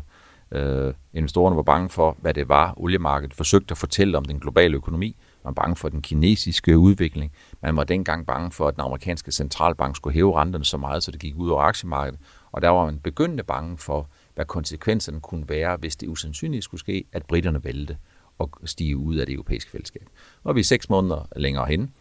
Øh, 0.52 0.94
investorerne 1.12 1.56
var 1.56 1.62
bange 1.62 1.88
for, 1.88 2.16
hvad 2.20 2.34
det 2.34 2.48
var, 2.48 2.74
oliemarkedet 2.76 3.34
forsøgte 3.34 3.72
at 3.72 3.78
fortælle 3.78 4.18
om 4.18 4.24
den 4.24 4.40
globale 4.40 4.76
økonomi. 4.76 5.16
Man 5.44 5.48
var 5.56 5.62
bange 5.62 5.76
for 5.76 5.88
den 5.88 6.02
kinesiske 6.02 6.78
udvikling. 6.78 7.32
Man 7.62 7.76
var 7.76 7.84
dengang 7.84 8.26
bange 8.26 8.50
for, 8.50 8.68
at 8.68 8.74
den 8.74 8.80
amerikanske 8.80 9.32
centralbank 9.32 9.96
skulle 9.96 10.14
hæve 10.14 10.40
renterne 10.40 10.64
så 10.64 10.76
meget, 10.76 11.02
så 11.02 11.10
det 11.10 11.20
gik 11.20 11.34
ud 11.36 11.50
over 11.50 11.62
aktiemarkedet. 11.62 12.20
Og 12.52 12.62
der 12.62 12.68
var 12.68 12.84
man 12.84 12.98
begyndende 12.98 13.42
bange 13.42 13.78
for, 13.78 14.08
hvad 14.34 14.44
konsekvenserne 14.44 15.20
kunne 15.20 15.48
være, 15.48 15.76
hvis 15.76 15.96
det 15.96 16.08
usandsynligt 16.08 16.64
skulle 16.64 16.80
ske, 16.80 17.04
at 17.12 17.26
britterne 17.26 17.64
vælte 17.64 17.96
og 18.38 18.50
stige 18.64 18.96
ud 18.96 19.16
af 19.16 19.26
det 19.26 19.32
europæiske 19.32 19.70
fællesskab. 19.70 20.08
Og 20.44 20.54
vi 20.54 20.60
er 20.60 20.64
seks 20.64 20.90
måneder 20.90 21.28
længere 21.36 21.66
hen 21.66 21.92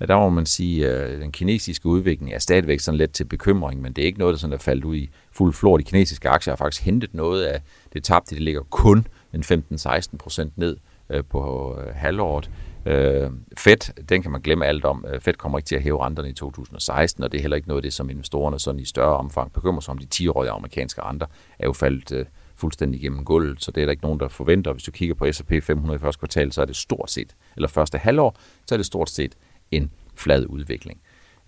der 0.00 0.16
må 0.16 0.28
man 0.28 0.46
sige, 0.46 0.88
at 0.88 1.20
den 1.20 1.32
kinesiske 1.32 1.86
udvikling 1.86 2.32
er 2.32 2.38
stadigvæk 2.38 2.80
sådan 2.80 2.98
lidt 2.98 3.12
til 3.12 3.24
bekymring, 3.24 3.82
men 3.82 3.92
det 3.92 4.02
er 4.02 4.06
ikke 4.06 4.18
noget, 4.18 4.32
der 4.32 4.38
sådan 4.38 4.54
er 4.54 4.58
faldet 4.58 4.84
ud 4.84 4.96
i 4.96 5.10
fuld 5.32 5.52
flor. 5.52 5.76
De 5.76 5.82
kinesiske 5.82 6.28
aktier 6.28 6.52
har 6.52 6.56
faktisk 6.56 6.82
hentet 6.82 7.14
noget 7.14 7.44
af 7.44 7.60
det 7.92 8.04
tabte. 8.04 8.34
Det 8.34 8.42
ligger 8.42 8.62
kun 8.70 9.06
en 9.34 9.42
15-16 9.42 10.16
procent 10.18 10.58
ned 10.58 10.76
øh, 11.10 11.24
på 11.30 11.74
øh, 11.80 11.94
halvåret. 11.94 12.50
Øh, 12.86 13.30
Fed, 13.58 14.04
den 14.08 14.22
kan 14.22 14.30
man 14.30 14.40
glemme 14.40 14.66
alt 14.66 14.84
om. 14.84 15.04
Fed 15.20 15.34
kommer 15.34 15.58
ikke 15.58 15.66
til 15.66 15.76
at 15.76 15.82
hæve 15.82 16.04
renterne 16.04 16.28
i 16.28 16.32
2016, 16.32 17.24
og 17.24 17.32
det 17.32 17.38
er 17.38 17.42
heller 17.42 17.56
ikke 17.56 17.68
noget 17.68 17.78
af 17.78 17.82
det, 17.82 17.92
som 17.92 18.10
investorerne 18.10 18.58
sådan 18.58 18.80
i 18.80 18.84
større 18.84 19.16
omfang 19.16 19.52
bekymrer 19.52 19.80
sig 19.80 19.92
om. 19.92 19.98
De 19.98 20.06
10-årige 20.14 20.50
amerikanske 20.50 21.02
renter 21.02 21.26
er 21.58 21.66
jo 21.66 21.72
faldet 21.72 22.26
fuldstændig 22.56 23.00
gennem 23.00 23.24
gulvet, 23.24 23.62
så 23.62 23.70
det 23.70 23.80
er 23.80 23.84
der 23.84 23.90
ikke 23.90 24.02
nogen, 24.02 24.20
der 24.20 24.28
forventer. 24.28 24.72
Hvis 24.72 24.82
du 24.82 24.90
kigger 24.90 25.14
på 25.14 25.32
S&P 25.32 25.52
500 25.62 25.96
i 25.96 26.00
første 26.00 26.18
kvartal, 26.18 26.52
så 26.52 26.60
er 26.60 26.64
det 26.64 26.76
stort 26.76 27.10
set, 27.10 27.36
eller 27.56 27.68
første 27.68 27.98
halvår, 27.98 28.36
så 28.66 28.74
er 28.74 28.76
det 28.76 28.86
stort 28.86 29.10
set 29.10 29.34
en 29.76 29.90
flad 30.16 30.46
udvikling. 30.46 31.00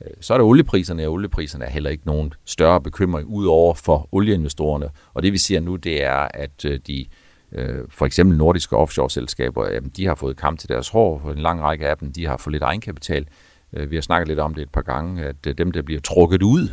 Øh, 0.05 0.11
så 0.21 0.35
er 0.35 0.39
der 0.39 0.45
oliepriserne, 0.45 1.07
og 1.07 1.13
oliepriserne 1.13 1.65
er 1.65 1.71
heller 1.71 1.91
ikke 1.91 2.07
nogen 2.07 2.33
større 2.45 2.81
bekymring 2.81 3.29
ud 3.29 3.47
over 3.47 3.75
for 3.75 4.09
olieinvestorerne. 4.13 4.89
Og 5.15 5.23
det 5.23 5.33
vi 5.33 5.39
ser 5.39 5.61
nu, 5.61 5.77
det 5.77 6.05
er, 6.05 6.29
at 6.35 6.65
øh, 6.65 6.81
de 6.87 7.07
øh, 7.53 7.85
for 7.89 8.07
eksempel 8.07 8.39
nordiske 8.39 8.77
offshore-selskaber, 8.77 9.81
de 9.97 10.07
har 10.07 10.15
fået 10.15 10.37
kamp 10.37 10.59
til 10.59 10.69
deres 10.69 10.89
hår, 10.89 11.31
en 11.31 11.39
lang 11.39 11.61
række 11.61 11.89
af 11.89 11.99
dem, 11.99 12.13
de 12.13 12.27
har 12.27 12.37
fået 12.37 12.53
lidt 12.53 12.63
egenkapital. 12.63 13.27
Vi 13.71 13.97
har 13.97 14.03
snakket 14.03 14.29
lidt 14.29 14.39
om 14.39 14.55
det 14.55 14.63
et 14.63 14.71
par 14.71 14.83
gange, 14.83 15.25
at 15.25 15.59
dem, 15.59 15.73
der 15.73 15.83
bliver 15.83 16.01
trukket 16.01 16.43
ud 16.43 16.69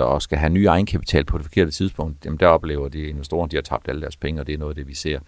og 0.00 0.22
skal 0.22 0.38
have 0.38 0.50
ny 0.50 0.64
egenkapital 0.64 1.24
på 1.24 1.38
det 1.38 1.44
forkerte 1.44 1.70
tidspunkt, 1.70 2.24
dem 2.24 2.38
der 2.38 2.46
oplever 2.46 2.88
de 2.88 3.02
investorer, 3.02 3.46
de 3.46 3.56
har 3.56 3.62
tabt 3.62 3.88
alle 3.88 4.00
deres 4.00 4.16
penge, 4.16 4.40
og 4.40 4.46
det 4.46 4.54
er 4.54 4.58
noget 4.58 4.72
af 4.72 4.74
det, 4.74 4.88
vi 4.88 4.94
ser. 4.94 5.18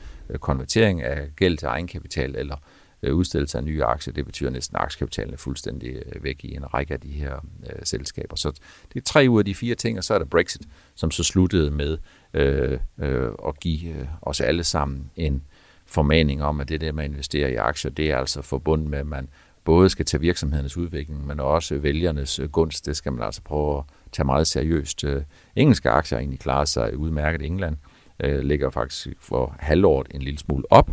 Konvertering 0.41 1.03
af 1.03 1.29
gæld 1.37 1.59
til 1.59 1.67
egenkapital 1.67 2.35
eller 2.39 2.57
øh, 2.57 2.80
Øh, 3.03 3.15
udstillelse 3.15 3.59
af 3.59 3.65
nye 3.65 3.85
aktier, 3.85 4.15
det 4.15 4.27
betyder 4.27 4.51
næsten, 4.51 4.77
at 4.77 4.83
aktiekapitalen 4.83 5.33
er 5.35 5.39
fuldstændig 5.39 5.91
øh, 5.91 6.25
væk 6.25 6.45
i 6.45 6.55
en 6.55 6.75
række 6.75 6.95
af 6.95 7.01
de 7.01 7.09
her 7.09 7.35
øh, 7.67 7.79
selskaber. 7.85 8.37
Så 8.37 8.51
det 8.93 9.01
er 9.01 9.05
tre 9.05 9.27
ud 9.31 9.39
af 9.39 9.45
de 9.45 9.55
fire 9.55 9.75
ting, 9.75 9.99
og 9.99 10.05
så 10.05 10.15
er 10.15 10.19
der 10.19 10.27
Brexit, 10.27 10.63
som 10.95 11.11
så 11.11 11.25
sluttede 11.25 11.71
med 11.71 11.99
øh, 12.35 12.79
øh, 12.99 13.33
at 13.49 13.61
give 13.61 13.91
øh, 13.91 14.07
os 14.23 14.41
alle 14.41 14.65
sammen 14.65 15.11
en 15.17 15.43
formaning 15.87 16.43
om, 16.43 16.61
at 16.61 16.69
det 16.69 16.81
der 16.81 16.93
med 16.93 17.05
at 17.05 17.11
investere 17.11 17.53
i 17.53 17.55
aktier, 17.55 17.91
det 17.91 18.11
er 18.11 18.17
altså 18.17 18.43
forbundet 18.43 18.91
med, 18.91 18.99
at 18.99 19.07
man 19.07 19.29
både 19.65 19.89
skal 19.89 20.07
tage 20.07 20.21
virksomhedernes 20.21 20.77
udvikling, 20.77 21.27
men 21.27 21.41
også 21.41 21.79
vælgernes 21.79 22.39
øh, 22.39 22.49
gunst. 22.51 22.87
Det 22.87 22.97
skal 22.97 23.13
man 23.13 23.23
altså 23.23 23.43
prøve 23.43 23.79
at 23.79 23.85
tage 24.13 24.27
meget 24.27 24.47
seriøst. 24.47 25.05
Øh, 25.05 25.23
engelske 25.57 25.91
aktier 25.91 26.17
har 26.17 26.21
egentlig 26.21 26.41
klaret 26.41 26.69
sig 26.69 26.97
udmærket. 26.97 27.43
England 27.43 27.77
øh, 28.25 28.41
ligger 28.41 28.71
faktisk 28.71 29.09
for 29.19 29.57
halvåret 29.59 30.07
en 30.11 30.23
lille 30.23 30.39
smule 30.39 30.65
op, 30.71 30.91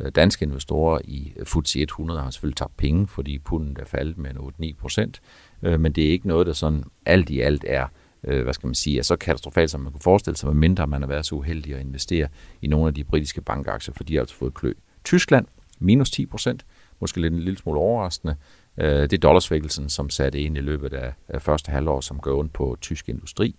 Øh, 0.00 0.12
danske 0.14 0.44
investorer 0.44 1.00
i 1.04 1.32
øh, 1.36 1.46
FTSE 1.46 1.82
100 1.82 2.20
har 2.20 2.30
selvfølgelig 2.30 2.56
tabt 2.56 2.76
penge, 2.76 3.06
fordi 3.06 3.38
pundet 3.38 3.78
er 3.78 3.84
faldet 3.84 4.18
med 4.18 4.30
8-9 4.62 4.74
procent, 4.80 5.20
øh, 5.62 5.80
men 5.80 5.92
det 5.92 6.06
er 6.06 6.10
ikke 6.10 6.28
noget, 6.28 6.46
der 6.46 6.52
sådan 6.52 6.84
alt 7.06 7.30
i 7.30 7.40
alt 7.40 7.64
er 7.68 7.86
hvad 8.20 8.52
skal 8.52 8.66
man 8.66 8.74
sige, 8.74 8.98
er 8.98 9.02
så 9.02 9.16
katastrofalt, 9.16 9.70
som 9.70 9.80
man 9.80 9.92
kunne 9.92 10.00
forestille 10.00 10.36
sig, 10.36 10.48
medmindre 10.48 10.86
man 10.86 11.02
har 11.02 11.08
været 11.08 11.26
så 11.26 11.34
uheldig 11.34 11.74
at 11.74 11.80
investere 11.80 12.28
i 12.62 12.66
nogle 12.66 12.86
af 12.88 12.94
de 12.94 13.04
britiske 13.04 13.40
bankaktier, 13.40 13.94
for 13.94 14.04
de 14.04 14.14
har 14.14 14.20
altså 14.20 14.34
fået 14.34 14.54
klø. 14.54 14.72
Tyskland 15.04 15.46
minus 15.78 16.10
10 16.10 16.26
procent, 16.26 16.66
måske 17.00 17.20
lidt 17.20 17.34
en 17.34 17.40
lille 17.40 17.58
smule 17.58 17.80
overraskende. 17.80 18.36
Det 18.78 19.12
er 19.12 19.18
dollarsvækkelsen, 19.18 19.88
som 19.88 20.10
satte 20.10 20.40
ind 20.40 20.56
i 20.56 20.60
løbet 20.60 20.92
af, 20.92 21.12
første 21.42 21.70
halvår, 21.72 22.00
som 22.00 22.18
går 22.18 22.38
ondt 22.38 22.52
på 22.52 22.76
tysk 22.80 23.08
industri. 23.08 23.56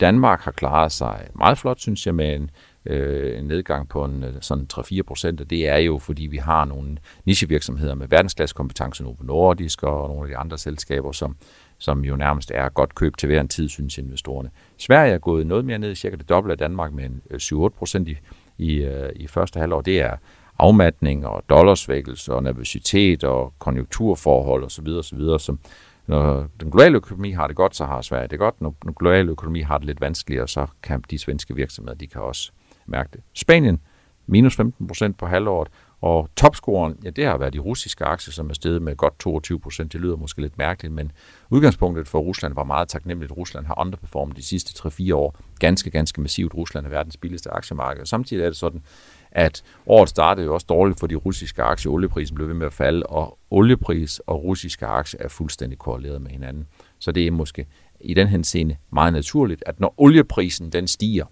Danmark 0.00 0.40
har 0.40 0.50
klaret 0.50 0.92
sig 0.92 1.28
meget 1.34 1.58
flot, 1.58 1.80
synes 1.80 2.06
jeg, 2.06 2.14
med 2.14 2.34
en, 2.34 2.50
øh, 2.86 3.38
en 3.38 3.44
nedgang 3.44 3.88
på 3.88 4.04
en, 4.04 4.24
øh, 4.24 4.34
sådan 4.40 4.66
3-4 4.72 5.02
procent, 5.02 5.40
og 5.40 5.50
det 5.50 5.68
er 5.68 5.76
jo, 5.76 5.98
fordi 5.98 6.26
vi 6.26 6.36
har 6.36 6.64
nogle 6.64 6.96
nichevirksomheder 7.24 7.94
med 7.94 8.08
verdensklasse 8.08 8.54
kompetence, 8.54 9.02
Novo 9.02 9.22
Nordisk 9.22 9.82
og 9.82 10.08
nogle 10.08 10.22
af 10.22 10.28
de 10.28 10.36
andre 10.36 10.58
selskaber, 10.58 11.12
som, 11.12 11.36
som 11.78 12.04
jo 12.04 12.16
nærmest 12.16 12.50
er 12.54 12.68
godt 12.68 12.94
køb 12.94 13.16
til 13.16 13.26
hver 13.26 13.40
en 13.40 13.48
tid, 13.48 13.68
synes 13.68 13.98
investorerne. 13.98 14.50
Sverige 14.76 15.12
er 15.12 15.18
gået 15.18 15.46
noget 15.46 15.64
mere 15.64 15.78
ned, 15.78 15.94
cirka 15.94 16.16
det 16.16 16.28
dobbelte 16.28 16.52
af 16.52 16.58
Danmark 16.58 16.92
med 16.92 17.08
7-8 17.34 17.64
øh, 17.64 17.70
procent 17.70 18.08
i, 18.08 18.16
i, 18.58 18.74
øh, 18.74 19.10
i 19.16 19.26
første 19.26 19.60
halvår. 19.60 19.80
Det 19.80 20.00
er 20.00 20.16
afmatning 20.58 21.26
og 21.26 21.44
dollarsvækkelse 21.48 22.34
og 22.34 22.42
nervøsitet 22.42 23.24
og 23.24 23.52
konjunkturforhold 23.58 24.64
osv. 24.64 24.86
osv. 24.88 25.20
Som, 25.38 25.58
når 26.06 26.46
den 26.60 26.70
globale 26.70 26.96
økonomi 26.96 27.30
har 27.30 27.46
det 27.46 27.56
godt, 27.56 27.76
så 27.76 27.84
har 27.84 28.02
Sverige 28.02 28.28
det 28.28 28.38
godt. 28.38 28.60
Når 28.60 28.74
den 28.82 28.94
globale 28.94 29.30
økonomi 29.30 29.60
har 29.60 29.78
det 29.78 29.86
lidt 29.86 30.00
vanskeligere, 30.00 30.48
så 30.48 30.66
kan 30.82 31.04
de 31.10 31.18
svenske 31.18 31.56
virksomheder, 31.56 31.96
de 31.96 32.06
kan 32.06 32.20
også 32.20 32.52
mærke 32.86 33.08
det. 33.12 33.20
Spanien, 33.34 33.80
minus 34.26 34.56
15 34.56 34.86
procent 34.86 35.18
på 35.18 35.26
halvåret, 35.26 35.68
og 36.02 36.28
topscoren, 36.36 36.96
ja, 37.04 37.10
det 37.10 37.24
har 37.24 37.38
været 37.38 37.52
de 37.52 37.58
russiske 37.58 38.04
aktier, 38.04 38.32
som 38.32 38.50
er 38.50 38.54
steget 38.54 38.82
med 38.82 38.96
godt 38.96 39.18
22 39.18 39.60
procent. 39.60 39.92
Det 39.92 40.00
lyder 40.00 40.16
måske 40.16 40.40
lidt 40.40 40.58
mærkeligt, 40.58 40.94
men 40.94 41.12
udgangspunktet 41.50 42.08
for 42.08 42.18
Rusland 42.18 42.54
var 42.54 42.64
meget 42.64 42.88
taknemmeligt. 42.88 43.32
Rusland 43.36 43.66
har 43.66 43.80
underperformet 43.80 44.36
de 44.36 44.42
sidste 44.42 44.88
3-4 44.88 45.14
år 45.14 45.36
ganske, 45.58 45.90
ganske 45.90 46.20
massivt. 46.20 46.54
Rusland 46.54 46.86
er 46.86 46.90
verdens 46.90 47.16
billigste 47.16 47.50
aktiemarked. 47.50 48.06
Samtidig 48.06 48.42
er 48.42 48.48
det 48.48 48.56
sådan, 48.56 48.82
at 49.30 49.62
året 49.86 50.08
startede 50.08 50.46
jo 50.46 50.54
også 50.54 50.66
dårligt 50.68 51.00
for 51.00 51.06
de 51.06 51.14
russiske 51.14 51.62
aktier. 51.62 51.92
Olieprisen 51.92 52.34
blev 52.34 52.48
ved 52.48 52.54
med 52.54 52.66
at 52.66 52.72
falde, 52.72 53.06
og 53.06 53.38
oliepris 53.50 54.18
og 54.18 54.42
russiske 54.44 54.86
aktier 54.86 55.20
er 55.24 55.28
fuldstændig 55.28 55.78
korreleret 55.78 56.22
med 56.22 56.30
hinanden. 56.30 56.66
Så 56.98 57.12
det 57.12 57.26
er 57.26 57.30
måske 57.30 57.66
i 58.00 58.14
den 58.14 58.28
henseende 58.28 58.76
meget 58.92 59.12
naturligt, 59.12 59.62
at 59.66 59.80
når 59.80 59.94
olieprisen 59.96 60.70
den 60.70 60.88
stiger, 60.88 61.26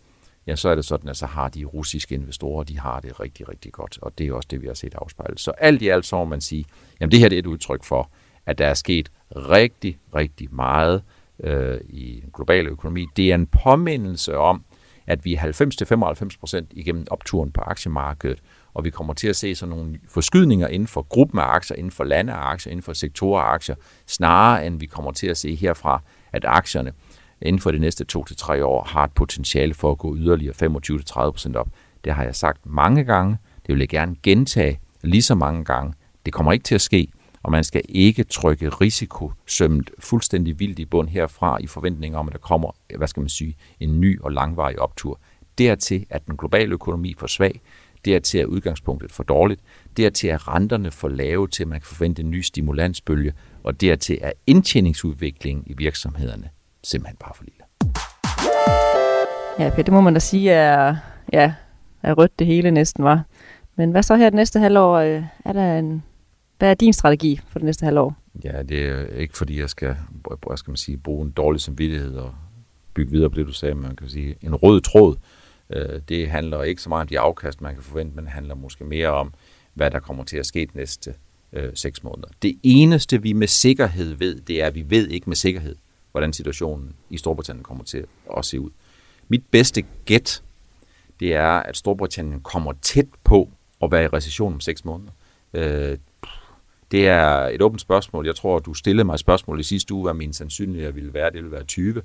ja, 0.50 0.57
så 0.57 0.69
er 0.69 0.75
det 0.75 0.85
sådan, 0.85 1.11
at 1.11 1.16
så 1.16 1.26
har 1.26 1.49
de 1.49 1.64
russiske 1.64 2.14
investorer, 2.14 2.64
de 2.64 2.78
har 2.78 3.00
det 3.00 3.21
rigtig, 3.21 3.49
rigtig 3.49 3.73
godt, 3.73 3.99
og 4.02 4.19
det 4.19 4.28
er 4.28 4.33
også 4.33 4.49
det, 4.50 4.62
vi 4.62 4.66
har 4.66 4.75
set 4.75 4.95
afspejlet. 4.95 5.40
Så 5.40 5.50
alt 5.50 5.83
i 5.83 5.88
alt 5.88 6.07
så 6.07 6.16
må 6.16 6.25
man 6.25 6.40
sige, 6.40 6.64
jamen 7.00 7.11
det 7.11 7.19
her 7.19 7.28
det 7.28 7.37
er 7.37 7.42
et 7.42 7.47
udtryk 7.47 7.85
for, 7.85 8.11
at 8.47 8.59
der 8.59 8.66
er 8.66 8.75
sket 8.75 9.11
rigtig, 9.37 9.99
rigtig 10.14 10.54
meget 10.54 11.02
øh, 11.45 11.80
i 11.88 12.21
den 12.23 12.30
globale 12.35 12.69
økonomi. 12.69 13.07
Det 13.16 13.30
er 13.30 13.35
en 13.35 13.47
påmindelse 13.47 14.37
om, 14.37 14.64
at 15.07 15.25
vi 15.25 15.35
er 15.35 16.61
90-95% 16.61 16.66
igennem 16.71 17.07
opturen 17.11 17.52
på 17.52 17.61
aktiemarkedet, 17.61 18.38
og 18.75 18.85
vi 18.85 18.90
kommer 18.90 19.14
til 19.14 19.28
at 19.28 19.37
se 19.37 19.54
sådan 19.54 19.76
nogle 19.76 19.99
forskydninger 20.09 20.69
inden 20.69 20.87
for 20.87 21.02
gruppen 21.02 21.38
af 21.38 21.45
aktier, 21.45 21.76
inden 21.76 21.90
for 21.90 22.04
lande 22.04 22.33
af 22.33 22.50
aktier, 22.50 22.71
inden 22.71 22.83
for 22.83 22.92
sektorer 22.92 23.42
af 23.42 23.54
aktier, 23.54 23.76
snarere 24.07 24.66
end 24.66 24.80
vi 24.80 24.87
kommer 24.87 25.12
til 25.12 25.26
at 25.26 25.37
se 25.37 25.54
herfra, 25.54 26.02
at 26.33 26.45
aktierne 26.45 26.92
inden 27.42 27.61
for 27.61 27.70
de 27.70 27.78
næste 27.78 28.04
to 28.04 28.25
til 28.25 28.37
tre 28.37 28.64
år 28.64 28.85
har 28.85 29.04
et 29.04 29.12
potentiale 29.12 29.75
for 29.75 29.90
at 29.90 29.99
gå 29.99 30.16
yderligere 30.16 30.54
25-30% 30.54 31.56
op. 31.56 31.68
Det 32.04 32.14
har 32.14 32.25
jeg 32.25 32.37
sagt 32.37 32.66
mange 32.66 33.04
gange. 33.04 33.37
Det 33.66 33.73
vil 33.73 33.78
jeg 33.78 33.88
gerne 33.88 34.16
gentage 34.23 34.80
lige 35.02 35.23
så 35.23 35.35
mange 35.35 35.64
gange. 35.64 35.94
Det 36.26 36.32
kommer 36.32 36.52
ikke 36.52 36.62
til 36.62 36.75
at 36.75 36.80
ske, 36.80 37.09
og 37.42 37.52
man 37.52 37.64
skal 37.64 37.82
ikke 37.88 38.25
trykke 38.25 38.68
risikosømmet 38.68 39.90
fuldstændig 39.99 40.61
vildt 40.61 40.78
i 40.78 40.85
bund 40.85 41.09
herfra 41.09 41.59
i 41.61 41.66
forventning 41.66 42.16
om, 42.16 42.26
at 42.26 42.32
der 42.32 42.38
kommer, 42.38 42.70
hvad 42.97 43.09
skal 43.09 43.20
man 43.20 43.28
sige, 43.28 43.56
en 43.80 44.00
ny 44.00 44.20
og 44.20 44.32
langvarig 44.32 44.78
optur. 44.78 45.20
Dertil, 45.59 46.06
at 46.11 46.26
den 46.26 46.37
globale 46.37 46.73
økonomi 46.73 47.14
for 47.18 47.26
svag, 47.26 47.61
dertil 48.04 48.40
er 48.40 48.44
udgangspunktet 48.44 49.12
for 49.12 49.23
dårligt, 49.23 49.61
dertil 49.97 50.30
er 50.30 50.54
renterne 50.54 50.90
for 50.90 51.09
lave 51.09 51.49
til, 51.49 51.62
at 51.62 51.68
man 51.68 51.80
kan 51.80 51.87
forvente 51.87 52.23
en 52.23 52.30
ny 52.30 52.40
stimulansbølge, 52.40 53.32
og 53.62 53.80
dertil 53.80 54.18
er 54.20 54.32
indtjeningsudviklingen 54.47 55.64
i 55.66 55.75
virksomhederne 55.76 56.50
simpelthen 56.84 57.16
bare 57.16 57.32
for 57.34 57.44
lille. 57.44 57.64
Ja, 59.58 59.70
Per, 59.75 59.82
det 59.82 59.92
må 59.92 60.00
man 60.00 60.14
da 60.14 60.20
sige 60.20 60.50
er, 60.50 60.96
ja, 61.32 61.52
er 62.02 62.14
rødt 62.14 62.38
det 62.38 62.46
hele 62.46 62.70
næsten 62.70 63.04
var. 63.04 63.25
Men 63.76 63.90
hvad 63.90 64.02
så 64.02 64.16
her 64.16 64.30
det 64.30 64.34
næste 64.37 64.60
halvår? 64.60 64.99
Øh, 64.99 65.22
er 65.44 65.52
der 65.52 65.78
en 65.78 66.02
hvad 66.60 66.70
er 66.70 66.75
din 66.75 66.92
strategi 66.92 67.40
for 67.49 67.58
det 67.58 67.66
næste 67.66 67.84
halvår? 67.84 68.16
Ja, 68.44 68.62
det 68.62 68.88
er 68.88 69.06
ikke 69.06 69.37
fordi, 69.37 69.60
jeg 69.60 69.70
skal, 69.70 69.96
hvad 70.46 70.56
skal 70.56 70.70
man 70.70 70.76
sige, 70.76 70.96
bruge 70.96 71.26
en 71.26 71.30
dårlig 71.30 71.60
samvittighed 71.60 72.16
og 72.16 72.34
bygge 72.94 73.12
videre 73.12 73.30
på 73.30 73.37
det, 73.37 73.46
du 73.46 73.52
sagde, 73.52 73.75
man 73.75 73.96
kan 73.96 74.08
sige, 74.08 74.34
en 74.42 74.54
rød 74.54 74.80
tråd. 74.80 75.16
Øh, 75.70 76.00
det 76.08 76.30
handler 76.30 76.62
ikke 76.62 76.82
så 76.82 76.88
meget 76.88 77.00
om 77.00 77.08
de 77.08 77.18
afkast, 77.18 77.60
man 77.60 77.75
kan 77.75 77.82
forvente, 77.82 78.16
men 78.16 78.28
handler 78.28 78.54
måske 78.54 78.84
mere 78.84 79.08
om, 79.08 79.32
hvad 79.75 79.90
der 79.90 80.00
kommer 80.00 80.25
til 80.25 80.37
at 80.37 80.46
ske 80.46 80.60
de 80.60 80.76
næste 80.76 81.14
øh, 81.52 81.70
seks 81.75 82.02
måneder. 82.02 82.28
Det 82.42 82.58
eneste, 82.62 83.22
vi 83.22 83.32
med 83.32 83.46
sikkerhed 83.46 84.14
ved, 84.14 84.40
det 84.40 84.62
er, 84.62 84.66
at 84.66 84.75
vi 84.75 84.84
ved 84.88 85.08
ikke 85.08 85.30
med 85.30 85.37
sikkerhed, 85.37 85.76
hvordan 86.12 86.33
situationen 86.33 86.97
i 87.11 87.19
Storbritannien 87.19 87.64
kommer 87.64 87.85
til 87.85 88.07
at 88.37 88.45
se 88.45 88.61
ud. 88.61 88.71
Mit 89.29 89.43
bedste 89.50 89.83
gæt, 90.05 90.43
det 91.21 91.35
er, 91.35 91.50
at 91.50 91.76
Storbritannien 91.76 92.40
kommer 92.40 92.73
tæt 92.83 93.07
på 93.25 93.50
at 93.83 93.93
være 93.93 94.05
i 94.05 94.09
recession 94.09 94.52
om 94.52 94.61
seks 94.61 94.85
måneder. 94.85 95.12
Øh, 95.55 95.99
det 96.90 97.09
er 97.09 97.26
et 97.26 97.62
åbent 97.62 97.81
spørgsmål. 97.81 98.26
Jeg 98.26 98.37
tror, 98.37 98.59
du 98.59 98.75
stillede 98.75 99.05
mig 99.05 99.14
et 99.14 99.21
spørgsmål 99.21 99.61
i 99.61 99.62
sidste 99.62 99.95
uge, 99.95 100.02
hvad 100.02 100.14
min 100.14 100.33
sandsynlighed 100.33 100.93
ville 100.93 101.14
være. 101.14 101.26
Det 101.26 101.35
ville 101.35 101.52
være 101.52 101.64
20. 101.64 102.02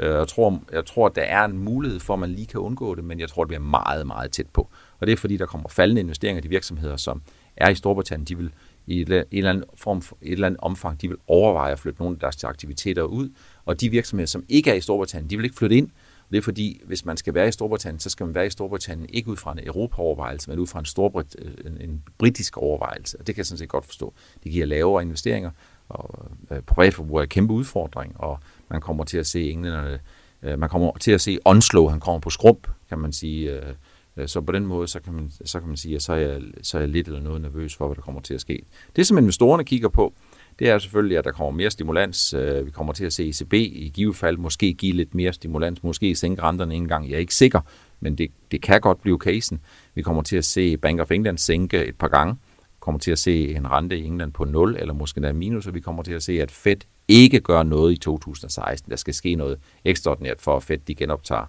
Øh, 0.00 0.10
jeg 0.10 0.28
tror, 0.28 0.62
jeg 0.72 0.86
tror, 0.86 1.08
der 1.08 1.22
er 1.22 1.44
en 1.44 1.58
mulighed 1.58 2.00
for, 2.00 2.14
at 2.14 2.20
man 2.20 2.30
lige 2.30 2.46
kan 2.46 2.60
undgå 2.60 2.94
det, 2.94 3.04
men 3.04 3.20
jeg 3.20 3.28
tror, 3.28 3.44
det 3.44 3.48
bliver 3.48 3.60
meget, 3.60 4.06
meget 4.06 4.30
tæt 4.30 4.46
på. 4.52 4.68
Og 5.00 5.06
det 5.06 5.12
er 5.12 5.16
fordi, 5.16 5.36
der 5.36 5.46
kommer 5.46 5.68
faldende 5.68 6.00
investeringer 6.00 6.40
i 6.40 6.42
de 6.42 6.48
virksomheder, 6.48 6.96
som 6.96 7.22
er 7.56 7.68
i 7.68 7.74
Storbritannien. 7.74 8.24
De 8.24 8.36
vil 8.36 8.52
i 8.86 9.00
et, 9.00 9.24
eller 9.32 9.50
andet 9.50 9.64
form, 9.74 9.98
et 9.98 10.32
eller 10.32 10.46
andet 10.46 10.60
omfang, 10.60 11.02
de 11.02 11.08
vil 11.08 11.16
overveje 11.26 11.72
at 11.72 11.78
flytte 11.78 12.00
nogle 12.00 12.16
af 12.16 12.20
deres 12.20 12.44
aktiviteter 12.44 13.02
ud. 13.02 13.30
Og 13.64 13.80
de 13.80 13.90
virksomheder, 13.90 14.26
som 14.26 14.44
ikke 14.48 14.70
er 14.70 14.74
i 14.74 14.80
Storbritannien, 14.80 15.30
de 15.30 15.36
vil 15.36 15.44
ikke 15.44 15.56
flytte 15.56 15.76
ind, 15.76 15.90
det 16.30 16.38
er 16.38 16.42
fordi, 16.42 16.80
hvis 16.84 17.04
man 17.04 17.16
skal 17.16 17.34
være 17.34 17.48
i 17.48 17.52
Storbritannien, 17.52 18.00
så 18.00 18.10
skal 18.10 18.26
man 18.26 18.34
være 18.34 18.46
i 18.46 18.50
Storbritannien 18.50 19.08
ikke 19.12 19.30
ud 19.30 19.36
fra 19.36 19.52
en 19.52 19.58
Europa-overvejelse, 19.66 20.50
men 20.50 20.58
ud 20.58 20.66
fra 20.66 20.78
en, 20.78 20.84
Storbrit, 20.84 21.36
en, 21.64 21.76
en 21.80 22.02
britisk 22.18 22.56
overvejelse. 22.56 23.18
Og 23.20 23.26
det 23.26 23.34
kan 23.34 23.38
jeg 23.38 23.46
sådan 23.46 23.58
set 23.58 23.68
godt 23.68 23.84
forstå. 23.84 24.14
Det 24.44 24.52
giver 24.52 24.66
lavere 24.66 25.02
investeringer, 25.02 25.50
og 25.88 26.26
øh, 26.50 26.60
privatforbrug 26.62 27.18
er 27.18 27.22
en 27.22 27.28
kæmpe 27.28 27.54
udfordring, 27.54 28.20
og 28.20 28.38
man 28.70 28.80
kommer 28.80 29.04
til 29.04 29.18
at 29.18 29.26
se 29.26 29.50
englænderne, 29.50 30.00
øh, 30.42 30.58
man 30.58 30.68
kommer 30.68 30.92
til 31.00 31.12
at 31.12 31.20
se 31.20 31.38
Onslow, 31.44 31.88
han 31.88 32.00
kommer 32.00 32.20
på 32.20 32.30
skrump, 32.30 32.68
kan 32.88 32.98
man 32.98 33.12
sige. 33.12 33.52
Øh, 33.52 33.74
øh, 34.16 34.28
så 34.28 34.40
på 34.40 34.52
den 34.52 34.66
måde, 34.66 34.88
så 34.88 35.00
kan 35.00 35.12
man, 35.12 35.30
så 35.44 35.60
kan 35.60 35.68
man 35.68 35.76
sige, 35.76 35.96
at 35.96 36.02
så 36.02 36.12
er, 36.12 36.16
jeg, 36.16 36.42
så 36.62 36.76
er 36.76 36.82
jeg 36.82 36.88
lidt 36.88 37.06
eller 37.06 37.20
noget 37.20 37.40
nervøs 37.40 37.76
for, 37.76 37.86
hvad 37.86 37.96
der 37.96 38.02
kommer 38.02 38.20
til 38.20 38.34
at 38.34 38.40
ske. 38.40 38.62
Det, 38.96 39.06
som 39.06 39.18
investorerne 39.18 39.64
kigger 39.64 39.88
på, 39.88 40.14
det 40.58 40.68
er 40.68 40.78
selvfølgelig, 40.78 41.18
at 41.18 41.24
der 41.24 41.32
kommer 41.32 41.50
mere 41.50 41.70
stimulans. 41.70 42.34
Øh, 42.34 42.66
vi 42.66 42.70
kommer 42.70 42.92
til 42.92 43.04
at 43.04 43.12
se 43.12 43.28
ECB 43.28 43.52
i 43.52 43.90
givet 43.94 44.16
fald 44.16 44.36
måske 44.36 44.72
give 44.72 44.96
lidt 44.96 45.14
mere 45.14 45.32
stimulans, 45.32 45.82
måske 45.82 46.14
sænke 46.14 46.42
renterne 46.42 46.74
en 46.74 46.88
gang. 46.88 47.08
Jeg 47.08 47.14
er 47.14 47.20
ikke 47.20 47.34
sikker, 47.34 47.60
men 48.00 48.18
det, 48.18 48.30
det 48.50 48.62
kan 48.62 48.80
godt 48.80 49.02
blive 49.02 49.18
casen. 49.18 49.60
Vi 49.94 50.02
kommer 50.02 50.22
til 50.22 50.36
at 50.36 50.44
se 50.44 50.76
Bank 50.76 51.00
of 51.00 51.10
England 51.10 51.38
sænke 51.38 51.84
et 51.86 51.96
par 51.96 52.08
gange. 52.08 52.34
Vi 52.58 52.76
kommer 52.80 52.98
til 52.98 53.10
at 53.10 53.18
se 53.18 53.54
en 53.54 53.70
rente 53.70 53.98
i 53.98 54.04
England 54.04 54.32
på 54.32 54.44
0 54.44 54.76
eller 54.78 54.94
måske 54.94 55.20
der 55.20 55.32
minus, 55.32 55.66
og 55.66 55.74
vi 55.74 55.80
kommer 55.80 56.02
til 56.02 56.12
at 56.12 56.22
se, 56.22 56.42
at 56.42 56.50
Fed 56.50 56.76
ikke 57.10 57.40
gør 57.40 57.62
noget 57.62 57.92
i 57.92 57.96
2016. 57.96 58.90
Der 58.90 58.96
skal 58.96 59.14
ske 59.14 59.34
noget 59.34 59.58
ekstraordinært 59.84 60.40
for, 60.40 60.56
at 60.56 60.62
Fed 60.62 60.78
de 60.78 60.94
genoptager 60.94 61.44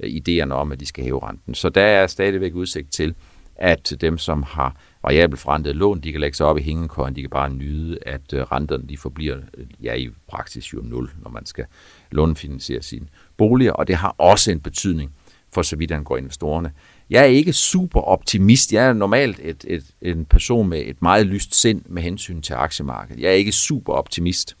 øh, 0.00 0.10
idéerne 0.10 0.52
om, 0.52 0.72
at 0.72 0.80
de 0.80 0.86
skal 0.86 1.04
hæve 1.04 1.28
renten. 1.28 1.54
Så 1.54 1.68
der 1.68 1.82
er 1.82 2.06
stadigvæk 2.06 2.54
udsigt 2.54 2.92
til, 2.92 3.14
at 3.56 3.92
dem, 4.00 4.18
som 4.18 4.42
har 4.42 4.76
variabelt 5.02 5.40
forrentet 5.40 5.76
lån, 5.76 6.00
de 6.00 6.12
kan 6.12 6.20
lægge 6.20 6.36
sig 6.36 6.46
op 6.46 6.58
i 6.58 6.62
hængekøjen, 6.62 7.16
de 7.16 7.20
kan 7.20 7.30
bare 7.30 7.50
nyde, 7.50 7.98
at 8.06 8.32
øh, 8.32 8.42
renterne 8.42 8.88
de 8.88 8.96
forbliver 8.96 9.36
øh, 9.36 9.66
ja, 9.82 9.94
i 9.94 10.08
praksis 10.28 10.72
jo 10.72 10.80
nul, 10.84 11.10
når 11.22 11.30
man 11.30 11.46
skal 11.46 11.64
lånefinansiere 12.10 12.82
sine 12.82 13.06
boliger, 13.36 13.72
og 13.72 13.88
det 13.88 13.96
har 13.96 14.14
også 14.18 14.52
en 14.52 14.60
betydning 14.60 15.12
for 15.52 15.62
så 15.62 15.76
vidt 15.76 15.92
angår 15.92 16.16
investorerne. 16.16 16.72
Jeg 17.10 17.20
er 17.20 17.26
ikke 17.26 17.52
super 17.52 18.00
optimist. 18.00 18.72
Jeg 18.72 18.86
er 18.88 18.92
normalt 18.92 19.40
et, 19.42 19.64
et, 19.68 19.84
en 20.02 20.24
person 20.24 20.68
med 20.68 20.82
et 20.86 21.02
meget 21.02 21.26
lyst 21.26 21.54
sind 21.54 21.82
med 21.86 22.02
hensyn 22.02 22.42
til 22.42 22.52
aktiemarkedet. 22.52 23.22
Jeg 23.22 23.28
er 23.28 23.34
ikke 23.34 23.52
super 23.52 23.92
optimist. 23.92 24.56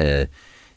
Øh, 0.00 0.26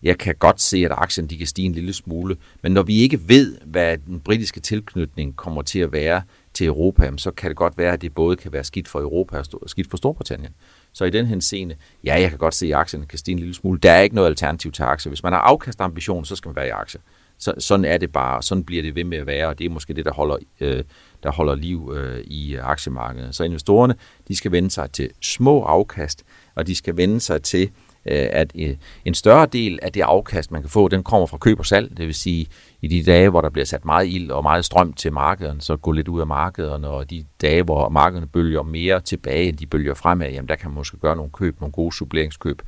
jeg 0.03 0.17
kan 0.17 0.35
godt 0.39 0.61
se, 0.61 0.77
at 0.77 0.91
aktien 0.91 1.27
de 1.27 1.37
kan 1.37 1.47
stige 1.47 1.65
en 1.65 1.71
lille 1.71 1.93
smule, 1.93 2.37
men 2.61 2.71
når 2.71 2.83
vi 2.83 2.97
ikke 2.97 3.29
ved, 3.29 3.57
hvad 3.65 3.97
den 3.97 4.19
britiske 4.19 4.59
tilknytning 4.59 5.35
kommer 5.35 5.61
til 5.61 5.79
at 5.79 5.91
være 5.91 6.21
til 6.53 6.67
Europa, 6.67 7.11
så 7.17 7.31
kan 7.31 7.49
det 7.49 7.57
godt 7.57 7.77
være, 7.77 7.93
at 7.93 8.01
det 8.01 8.15
både 8.15 8.35
kan 8.35 8.53
være 8.53 8.63
skidt 8.63 8.87
for 8.87 8.99
Europa 8.99 9.37
og 9.37 9.69
skidt 9.69 9.89
for 9.89 9.97
Storbritannien. 9.97 10.51
Så 10.93 11.05
i 11.05 11.09
den 11.09 11.25
henseende, 11.25 11.75
ja, 12.03 12.19
jeg 12.21 12.29
kan 12.29 12.39
godt 12.39 12.53
se, 12.53 12.65
at 12.65 12.73
aktierne 12.73 13.05
kan 13.05 13.19
stige 13.19 13.33
en 13.33 13.39
lille 13.39 13.53
smule. 13.53 13.79
Der 13.79 13.91
er 13.91 14.01
ikke 14.01 14.15
noget 14.15 14.29
alternativ 14.29 14.71
til 14.71 14.83
aktier. 14.83 15.09
Hvis 15.09 15.23
man 15.23 15.33
har 15.33 15.39
afkastambition, 15.39 16.25
så 16.25 16.35
skal 16.35 16.49
man 16.49 16.55
være 16.55 16.67
i 16.67 16.69
aktier. 16.69 17.01
Så, 17.37 17.53
sådan 17.59 17.85
er 17.85 17.97
det 17.97 18.11
bare, 18.11 18.43
sådan 18.43 18.63
bliver 18.63 18.83
det 18.83 18.95
ved 18.95 19.03
med 19.03 19.17
at 19.17 19.27
være, 19.27 19.47
og 19.47 19.59
det 19.59 19.65
er 19.65 19.69
måske 19.69 19.93
det, 19.93 20.05
der 20.05 20.13
holder, 20.13 20.37
øh, 20.59 20.83
der 21.23 21.31
holder 21.31 21.55
liv 21.55 21.93
øh, 21.95 22.19
i 22.19 22.55
aktiemarkedet. 22.55 23.35
Så 23.35 23.43
investorerne, 23.43 23.95
de 24.27 24.35
skal 24.35 24.51
vende 24.51 24.71
sig 24.71 24.91
til 24.91 25.09
små 25.21 25.63
afkast, 25.63 26.23
og 26.55 26.67
de 26.67 26.75
skal 26.75 26.97
vende 26.97 27.19
sig 27.19 27.41
til, 27.41 27.63
øh, 27.63 27.84
Øh, 28.05 28.27
at 28.31 28.51
øh, 28.55 28.75
en 29.05 29.13
større 29.13 29.45
del 29.45 29.79
af 29.81 29.91
det 29.91 30.01
afkast, 30.01 30.51
man 30.51 30.61
kan 30.61 30.69
få, 30.69 30.87
den 30.87 31.03
kommer 31.03 31.27
fra 31.27 31.37
køb 31.37 31.59
og 31.59 31.65
salg. 31.65 31.97
Det 31.97 32.05
vil 32.05 32.15
sige, 32.15 32.47
i 32.81 32.87
de 32.87 33.03
dage, 33.03 33.29
hvor 33.29 33.41
der 33.41 33.49
bliver 33.49 33.65
sat 33.65 33.85
meget 33.85 34.07
ild 34.07 34.31
og 34.31 34.43
meget 34.43 34.65
strøm 34.65 34.93
til 34.93 35.13
markederne, 35.13 35.61
så 35.61 35.75
gå 35.75 35.91
lidt 35.91 36.07
ud 36.07 36.21
af 36.21 36.27
markederne, 36.27 36.87
og 36.87 37.09
de 37.09 37.25
dage, 37.41 37.63
hvor 37.63 37.89
markederne 37.89 38.27
bølger 38.27 38.63
mere 38.63 39.01
tilbage, 39.01 39.49
end 39.49 39.57
de 39.57 39.65
bølger 39.65 39.93
fremad, 39.93 40.31
jamen 40.31 40.49
der 40.49 40.55
kan 40.55 40.69
man 40.69 40.75
måske 40.75 40.97
gøre 40.97 41.15
nogle 41.15 41.31
køb, 41.31 41.61
nogle 41.61 41.71
gode 41.71 41.95
suppleringskøb. 41.95 42.61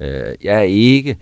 Øh, 0.00 0.34
jeg 0.42 0.56
er 0.56 0.62
ikke 0.62 1.16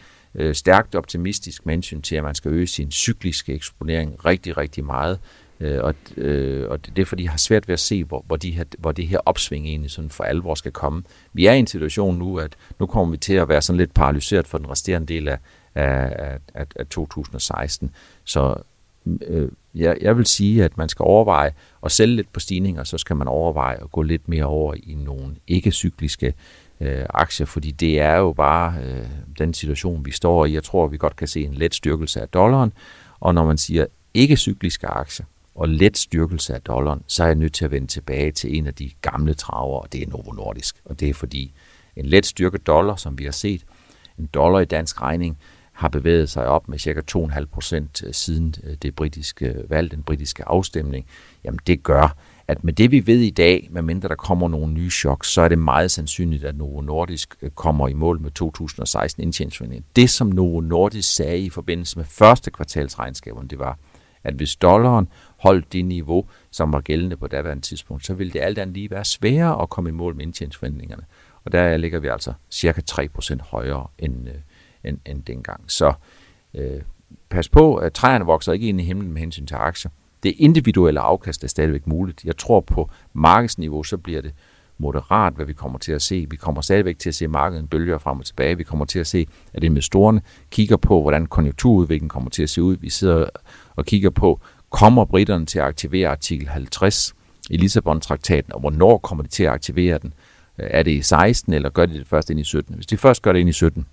stærkt 0.52 0.94
optimistisk 0.94 1.66
med 1.66 1.74
hensyn 1.74 2.02
til, 2.02 2.16
at 2.16 2.24
man 2.24 2.34
skal 2.34 2.50
øge 2.50 2.66
sin 2.66 2.90
cykliske 2.90 3.54
eksponering 3.54 4.24
rigtig, 4.24 4.56
rigtig 4.56 4.84
meget. 4.84 5.18
Øh, 5.60 5.84
og, 5.84 5.94
øh, 6.16 6.68
og 6.70 6.86
det 6.86 6.98
er 6.98 7.06
fordi, 7.06 7.22
jeg 7.22 7.30
har 7.30 7.38
svært 7.38 7.68
ved 7.68 7.72
at 7.72 7.80
se, 7.80 8.04
hvor, 8.04 8.24
hvor, 8.26 8.36
de 8.36 8.50
her, 8.50 8.64
hvor 8.78 8.92
det 8.92 9.08
her 9.08 9.18
opsving 9.26 9.66
egentlig 9.66 9.90
sådan 9.90 10.10
for 10.10 10.24
alvor 10.24 10.54
skal 10.54 10.72
komme. 10.72 11.02
Vi 11.32 11.46
er 11.46 11.52
i 11.52 11.58
en 11.58 11.66
situation 11.66 12.18
nu, 12.18 12.38
at 12.38 12.56
nu 12.78 12.86
kommer 12.86 13.10
vi 13.10 13.16
til 13.16 13.34
at 13.34 13.48
være 13.48 13.62
sådan 13.62 13.78
lidt 13.78 13.94
paralyseret 13.94 14.46
for 14.46 14.58
den 14.58 14.70
resterende 14.70 15.06
del 15.06 15.28
af, 15.28 15.38
af, 15.74 16.38
af, 16.54 16.66
af 16.76 16.86
2016. 16.86 17.90
Så 18.24 18.54
øh, 19.26 19.48
jeg, 19.74 19.96
jeg 20.00 20.16
vil 20.16 20.26
sige, 20.26 20.64
at 20.64 20.76
man 20.78 20.88
skal 20.88 21.02
overveje 21.02 21.52
at 21.84 21.92
sælge 21.92 22.16
lidt 22.16 22.32
på 22.32 22.40
stigninger, 22.40 22.84
så 22.84 22.98
skal 22.98 23.16
man 23.16 23.28
overveje 23.28 23.76
at 23.82 23.92
gå 23.92 24.02
lidt 24.02 24.28
mere 24.28 24.44
over 24.44 24.74
i 24.74 24.94
nogle 24.94 25.34
ikke-cykliske 25.46 26.34
øh, 26.80 27.06
aktier, 27.10 27.46
fordi 27.46 27.70
det 27.70 28.00
er 28.00 28.16
jo 28.16 28.32
bare 28.32 28.74
øh, 28.84 29.06
den 29.38 29.54
situation, 29.54 30.04
vi 30.04 30.10
står 30.10 30.46
i. 30.46 30.54
Jeg 30.54 30.64
tror, 30.64 30.86
vi 30.86 30.96
godt 30.96 31.16
kan 31.16 31.28
se 31.28 31.44
en 31.44 31.54
let 31.54 31.74
styrkelse 31.74 32.20
af 32.20 32.28
dollaren, 32.28 32.72
og 33.20 33.34
når 33.34 33.46
man 33.46 33.58
siger 33.58 33.86
ikke-cykliske 34.14 34.86
aktier, 34.86 35.26
og 35.58 35.68
let 35.68 35.98
styrkelse 35.98 36.54
af 36.54 36.60
dollaren, 36.60 37.02
så 37.06 37.22
er 37.22 37.26
jeg 37.26 37.34
nødt 37.34 37.52
til 37.52 37.64
at 37.64 37.70
vende 37.70 37.86
tilbage 37.86 38.32
til 38.32 38.56
en 38.56 38.66
af 38.66 38.74
de 38.74 38.90
gamle 39.02 39.34
traver, 39.34 39.80
og 39.80 39.92
det 39.92 40.02
er 40.02 40.06
Novo 40.06 40.32
Nordisk. 40.32 40.76
Og 40.84 41.00
det 41.00 41.08
er 41.08 41.14
fordi 41.14 41.52
en 41.96 42.06
let 42.06 42.26
styrket 42.26 42.66
dollar, 42.66 42.96
som 42.96 43.18
vi 43.18 43.24
har 43.24 43.32
set, 43.32 43.64
en 44.18 44.26
dollar 44.26 44.60
i 44.60 44.64
dansk 44.64 45.02
regning, 45.02 45.38
har 45.72 45.88
bevæget 45.88 46.30
sig 46.30 46.46
op 46.46 46.68
med 46.68 46.78
cirka 46.78 47.00
2,5 47.16 47.44
procent 47.44 48.02
øh, 48.06 48.14
siden 48.14 48.54
øh, 48.64 48.76
det 48.82 48.94
britiske 48.94 49.46
øh, 49.46 49.70
valg, 49.70 49.90
den 49.90 50.02
britiske 50.02 50.48
afstemning. 50.48 51.06
Jamen 51.44 51.60
det 51.66 51.82
gør, 51.82 52.16
at 52.48 52.64
med 52.64 52.72
det 52.72 52.90
vi 52.90 53.06
ved 53.06 53.18
i 53.18 53.30
dag, 53.30 53.68
medmindre 53.70 54.08
der 54.08 54.14
kommer 54.14 54.48
nogle 54.48 54.72
nye 54.72 54.90
chok, 54.90 55.24
så 55.24 55.40
er 55.40 55.48
det 55.48 55.58
meget 55.58 55.90
sandsynligt, 55.90 56.44
at 56.44 56.56
Novo 56.56 56.80
Nordisk 56.80 57.36
kommer 57.54 57.88
i 57.88 57.92
mål 57.92 58.20
med 58.20 58.30
2016 58.30 59.22
indtjeningsforventning. 59.22 59.84
Det 59.96 60.10
som 60.10 60.26
Novo 60.26 60.60
Nordisk 60.60 61.14
sagde 61.14 61.38
i 61.38 61.50
forbindelse 61.50 61.98
med 61.98 62.04
første 62.04 62.50
kvartalsregnskaberne, 62.50 63.48
det 63.48 63.58
var, 63.58 63.78
at 64.24 64.34
hvis 64.34 64.56
dollaren 64.56 65.08
holdt 65.38 65.72
det 65.72 65.84
niveau, 65.84 66.26
som 66.50 66.72
var 66.72 66.80
gældende 66.80 67.16
på 67.16 67.26
daværende 67.26 67.62
tidspunkt, 67.62 68.06
så 68.06 68.14
ville 68.14 68.32
det 68.32 68.40
alt 68.40 68.58
andet 68.58 68.74
lige 68.74 68.90
være 68.90 69.04
sværere 69.04 69.62
at 69.62 69.68
komme 69.68 69.90
i 69.90 69.92
mål 69.92 70.16
med 70.16 70.24
indtjeningsforventningerne. 70.24 71.02
Og 71.44 71.52
der 71.52 71.76
ligger 71.76 72.00
vi 72.00 72.08
altså 72.08 72.32
cirka 72.50 72.80
3% 72.90 73.36
højere 73.42 73.86
end, 73.98 74.28
øh, 74.28 74.34
end, 74.84 74.98
end 75.06 75.22
dengang. 75.22 75.64
Så 75.66 75.92
øh, 76.54 76.80
pas 77.28 77.48
på, 77.48 77.76
at 77.76 77.92
træerne 77.92 78.24
vokser 78.24 78.52
ikke 78.52 78.68
ind 78.68 78.80
i 78.80 78.84
himlen 78.84 79.12
med 79.12 79.20
hensyn 79.20 79.46
til 79.46 79.54
aktier. 79.54 79.90
Det 80.22 80.34
individuelle 80.38 81.00
afkast 81.00 81.44
er 81.44 81.48
stadigvæk 81.48 81.86
muligt. 81.86 82.24
Jeg 82.24 82.36
tror 82.36 82.60
på 82.60 82.90
markedsniveau, 83.12 83.82
så 83.82 83.96
bliver 83.96 84.22
det 84.22 84.34
moderat, 84.78 85.32
hvad 85.32 85.46
vi 85.46 85.52
kommer 85.52 85.78
til 85.78 85.92
at 85.92 86.02
se. 86.02 86.26
Vi 86.30 86.36
kommer 86.36 86.60
stadigvæk 86.60 86.98
til 86.98 87.08
at 87.08 87.14
se 87.14 87.28
markedet 87.28 87.70
bølger 87.70 87.98
frem 87.98 88.18
og 88.18 88.26
tilbage. 88.26 88.56
Vi 88.56 88.64
kommer 88.64 88.84
til 88.84 88.98
at 88.98 89.06
se, 89.06 89.26
at 89.52 89.64
investorerne 89.64 90.22
kigger 90.50 90.76
på, 90.76 91.02
hvordan 91.02 91.26
konjunkturudviklingen 91.26 92.08
kommer 92.08 92.30
til 92.30 92.42
at 92.42 92.50
se 92.50 92.62
ud. 92.62 92.76
Vi 92.76 92.90
sidder 92.90 93.26
og 93.78 93.86
kigger 93.86 94.10
på, 94.10 94.40
kommer 94.70 95.04
britterne 95.04 95.46
til 95.46 95.58
at 95.58 95.64
aktivere 95.64 96.08
artikel 96.08 96.48
50 96.48 97.14
i 97.50 97.56
Lissabon-traktaten, 97.56 98.52
og 98.52 98.60
hvornår 98.60 98.98
kommer 98.98 99.24
de 99.24 99.28
til 99.28 99.44
at 99.44 99.52
aktivere 99.52 99.98
den? 99.98 100.14
Øh, 100.58 100.66
er 100.70 100.82
det 100.82 100.90
i 100.90 101.02
16, 101.02 101.52
eller 101.52 101.70
gør 101.70 101.86
de 101.86 101.98
det 101.98 102.06
først 102.06 102.30
ind 102.30 102.40
i 102.40 102.44
17? 102.44 102.74
Hvis 102.74 102.86
de 102.86 102.96
først 102.96 103.22
gør 103.22 103.32
det 103.32 103.40
ind 103.40 103.48
i 103.48 103.52
17, 103.52 103.86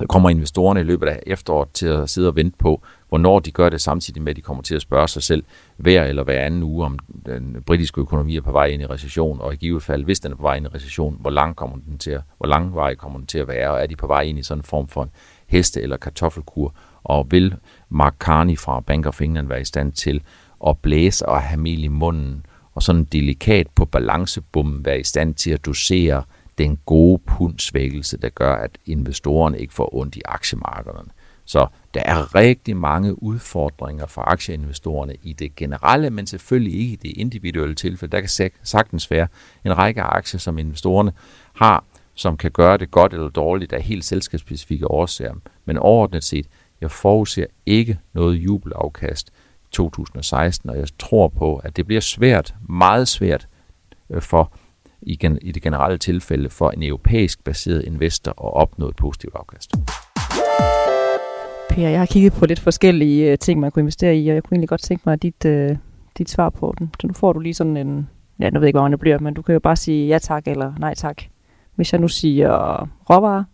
så 0.00 0.06
kommer 0.06 0.30
investorerne 0.30 0.80
i 0.80 0.82
løbet 0.82 1.08
af 1.08 1.22
efteråret 1.26 1.68
til 1.74 1.86
at 1.86 2.10
sidde 2.10 2.28
og 2.28 2.36
vente 2.36 2.58
på, 2.58 2.82
hvornår 3.08 3.40
de 3.40 3.50
gør 3.50 3.68
det, 3.68 3.80
samtidig 3.80 4.22
med, 4.22 4.30
at 4.30 4.36
de 4.36 4.42
kommer 4.42 4.62
til 4.62 4.74
at 4.74 4.82
spørge 4.82 5.08
sig 5.08 5.22
selv 5.22 5.44
hver 5.76 6.04
eller 6.04 6.24
hver 6.24 6.40
anden 6.40 6.62
uge, 6.62 6.84
om 6.84 6.98
den 7.26 7.62
britiske 7.66 8.00
økonomi 8.00 8.36
er 8.36 8.40
på 8.40 8.52
vej 8.52 8.66
ind 8.66 8.82
i 8.82 8.86
recession, 8.86 9.40
og 9.40 9.54
i 9.54 9.56
givet 9.56 9.82
fald, 9.82 10.04
hvis 10.04 10.20
den 10.20 10.32
er 10.32 10.36
på 10.36 10.42
vej 10.42 10.56
ind 10.56 10.66
i 10.66 10.68
recession, 10.74 11.16
hvor 11.20 11.30
lang 11.30 11.56
kommer 11.56 11.76
den 11.76 11.98
til 11.98 12.10
at, 12.10 12.20
hvor 12.38 12.46
lang 12.46 12.74
vej 12.74 12.94
kommer 12.94 13.18
den 13.18 13.26
til 13.26 13.38
at 13.38 13.48
være, 13.48 13.70
og 13.70 13.82
er 13.82 13.86
de 13.86 13.96
på 13.96 14.06
vej 14.06 14.22
ind 14.22 14.38
i 14.38 14.42
sådan 14.42 14.58
en 14.58 14.62
form 14.62 14.88
for 14.88 15.02
en 15.02 15.10
heste- 15.46 15.82
eller 15.82 15.96
kartoffelkur, 15.96 16.74
og 17.04 17.26
vil 17.30 17.54
Mark 17.88 18.14
Carney 18.18 18.58
fra 18.58 18.80
Bank 18.80 19.06
of 19.06 19.20
England 19.20 19.48
være 19.48 19.60
i 19.60 19.64
stand 19.64 19.92
til 19.92 20.22
at 20.66 20.78
blæse 20.78 21.26
og 21.26 21.42
have 21.42 21.60
mel 21.60 21.84
i 21.84 21.88
munden, 21.88 22.46
og 22.74 22.82
sådan 22.82 23.04
delikat 23.04 23.66
på 23.74 23.84
balancebommen 23.84 24.84
være 24.84 25.00
i 25.00 25.04
stand 25.04 25.34
til 25.34 25.50
at 25.50 25.66
dosere 25.66 26.22
den 26.58 26.78
gode 26.86 27.22
pundsvækkelse, 27.26 28.18
der 28.18 28.28
gør, 28.28 28.54
at 28.54 28.78
investorerne 28.86 29.58
ikke 29.58 29.74
får 29.74 29.94
ondt 29.94 30.16
i 30.16 30.22
aktiemarkederne. 30.24 31.08
Så 31.44 31.66
der 31.94 32.00
er 32.00 32.34
rigtig 32.34 32.76
mange 32.76 33.22
udfordringer 33.22 34.06
for 34.06 34.22
aktieinvestorerne 34.22 35.14
i 35.22 35.32
det 35.32 35.56
generelle, 35.56 36.10
men 36.10 36.26
selvfølgelig 36.26 36.80
ikke 36.80 36.92
i 36.92 36.96
det 36.96 37.16
individuelle 37.16 37.74
tilfælde. 37.74 38.12
Der 38.12 38.20
kan 38.20 38.50
sagtens 38.62 39.10
være 39.10 39.28
en 39.64 39.78
række 39.78 40.02
aktier, 40.02 40.38
som 40.38 40.58
investorerne 40.58 41.12
har, 41.54 41.84
som 42.14 42.36
kan 42.36 42.50
gøre 42.50 42.76
det 42.76 42.90
godt 42.90 43.12
eller 43.12 43.28
dårligt 43.28 43.72
af 43.72 43.82
helt 43.82 44.04
selskabsspecifikke 44.04 44.90
årsager. 44.90 45.34
Men 45.64 45.78
overordnet 45.78 46.24
set, 46.24 46.46
jeg 46.82 46.90
forudser 46.90 47.46
ikke 47.66 47.98
noget 48.12 48.34
jubelafkast 48.34 49.32
2016, 49.70 50.70
og 50.70 50.78
jeg 50.78 50.86
tror 50.98 51.28
på, 51.28 51.56
at 51.56 51.76
det 51.76 51.86
bliver 51.86 52.00
svært, 52.00 52.54
meget 52.68 53.08
svært 53.08 53.48
øh, 54.10 54.22
for 54.22 54.52
i, 55.02 55.18
i 55.42 55.52
det 55.52 55.62
generelle 55.62 55.98
tilfælde 55.98 56.50
for 56.50 56.70
en 56.70 56.82
europæisk 56.82 57.44
baseret 57.44 57.84
investor 57.84 58.30
at 58.30 58.54
opnå 58.54 58.88
et 58.88 58.96
positivt 58.96 59.34
afkast. 59.34 59.74
Per, 61.70 61.88
jeg 61.88 61.98
har 61.98 62.06
kigget 62.06 62.32
på 62.32 62.46
lidt 62.46 62.60
forskellige 62.60 63.32
øh, 63.32 63.38
ting, 63.38 63.60
man 63.60 63.70
kunne 63.70 63.80
investere 63.80 64.16
i, 64.16 64.28
og 64.28 64.34
jeg 64.34 64.42
kunne 64.42 64.54
egentlig 64.54 64.68
godt 64.68 64.82
tænke 64.82 65.02
mig 65.06 65.22
dit, 65.22 65.44
uh, 65.44 65.76
dit 66.18 66.30
svar 66.30 66.50
på 66.50 66.74
den. 66.78 66.90
Så 67.00 67.06
nu 67.06 67.12
får 67.12 67.32
du 67.32 67.40
lige 67.40 67.54
sådan 67.54 67.76
en, 67.76 68.08
ja, 68.38 68.50
nu 68.50 68.58
ved 68.58 68.66
jeg 68.66 68.68
ikke, 68.68 68.78
hvor 68.78 68.88
det 68.88 69.00
bliver, 69.00 69.18
men 69.18 69.34
du 69.34 69.42
kan 69.42 69.52
jo 69.52 69.60
bare 69.60 69.76
sige 69.76 70.08
ja 70.08 70.18
tak 70.18 70.46
eller 70.46 70.72
nej 70.78 70.94
tak. 70.94 71.22
Hvis 71.74 71.92
jeg 71.92 72.00
nu 72.00 72.08
siger 72.08 72.50
råvarer. 73.10 73.44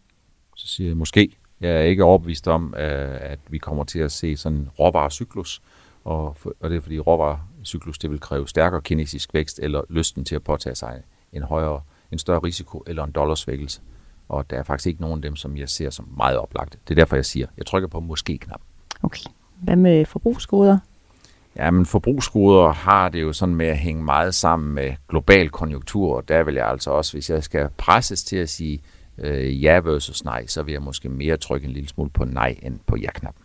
Så 0.57 0.69
siger 0.69 0.91
jeg 0.91 0.97
måske. 0.97 1.38
Jeg 1.61 1.71
er 1.71 1.81
ikke 1.81 2.05
overbevist 2.05 2.49
om, 2.49 2.75
at 2.77 3.38
vi 3.49 3.59
kommer 3.59 3.85
til 3.85 3.99
at 3.99 4.12
se 4.12 4.37
sådan 4.37 4.59
en 4.59 4.68
råvarecyklus, 4.79 5.62
og, 6.05 6.37
og 6.61 6.71
det 6.71 6.77
er 6.77 6.81
fordi 6.81 6.99
råvarecyklus 6.99 7.99
det 7.99 8.11
vil 8.11 8.21
kræve 8.21 8.49
stærkere 8.49 8.81
kinesisk 8.81 9.35
vækst 9.35 9.61
eller 9.62 9.83
lysten 9.88 10.25
til 10.25 10.35
at 10.35 10.42
påtage 10.42 10.75
sig 10.75 11.03
en 11.33 11.42
højere, 11.42 11.81
en 12.12 12.18
større 12.18 12.38
risiko 12.38 12.83
eller 12.87 13.05
en 13.05 13.12
dollarsvækkelse. 13.12 13.81
Og 14.29 14.51
der 14.51 14.57
er 14.57 14.62
faktisk 14.62 14.87
ikke 14.87 15.01
nogen 15.01 15.18
af 15.18 15.23
dem, 15.23 15.37
som 15.37 15.57
jeg 15.57 15.68
ser 15.68 15.90
som 15.90 16.09
meget 16.16 16.38
oplagt. 16.38 16.79
Det 16.88 16.90
er 16.90 16.94
derfor, 16.94 17.16
jeg 17.16 17.25
siger, 17.25 17.47
jeg 17.57 17.66
trykker 17.66 17.88
på 17.88 18.01
måske-knap. 18.01 18.61
Okay. 19.03 19.31
Hvad 19.57 19.77
med 19.77 20.05
forbrugsgoder? 20.05 20.79
Ja, 21.57 21.71
men 21.71 21.87
forbrugsgoder 21.87 22.73
har 22.73 23.09
det 23.09 23.23
jo 23.23 23.33
sådan 23.33 23.55
med 23.55 23.66
at 23.66 23.79
hænge 23.79 24.05
meget 24.05 24.35
sammen 24.35 24.75
med 24.75 24.94
global 25.09 25.51
konjunktur, 25.51 26.16
og 26.16 26.29
der 26.29 26.42
vil 26.42 26.55
jeg 26.55 26.68
altså 26.68 26.90
også, 26.90 27.12
hvis 27.12 27.31
jeg 27.31 27.42
skal 27.42 27.68
presses 27.77 28.25
til 28.25 28.37
at 28.37 28.49
sige 28.49 28.81
øh, 29.22 29.64
ja 29.64 29.78
versus 29.78 30.24
nej, 30.24 30.46
så 30.46 30.62
vil 30.62 30.72
jeg 30.72 30.83
måske 30.83 31.09
mere 31.09 31.37
trykke 31.37 31.66
en 31.66 31.72
lille 31.72 31.88
smule 31.88 32.11
på 32.11 32.24
nej 32.24 32.57
end 32.62 32.78
på 32.87 32.96
ja-knappen. 32.96 33.44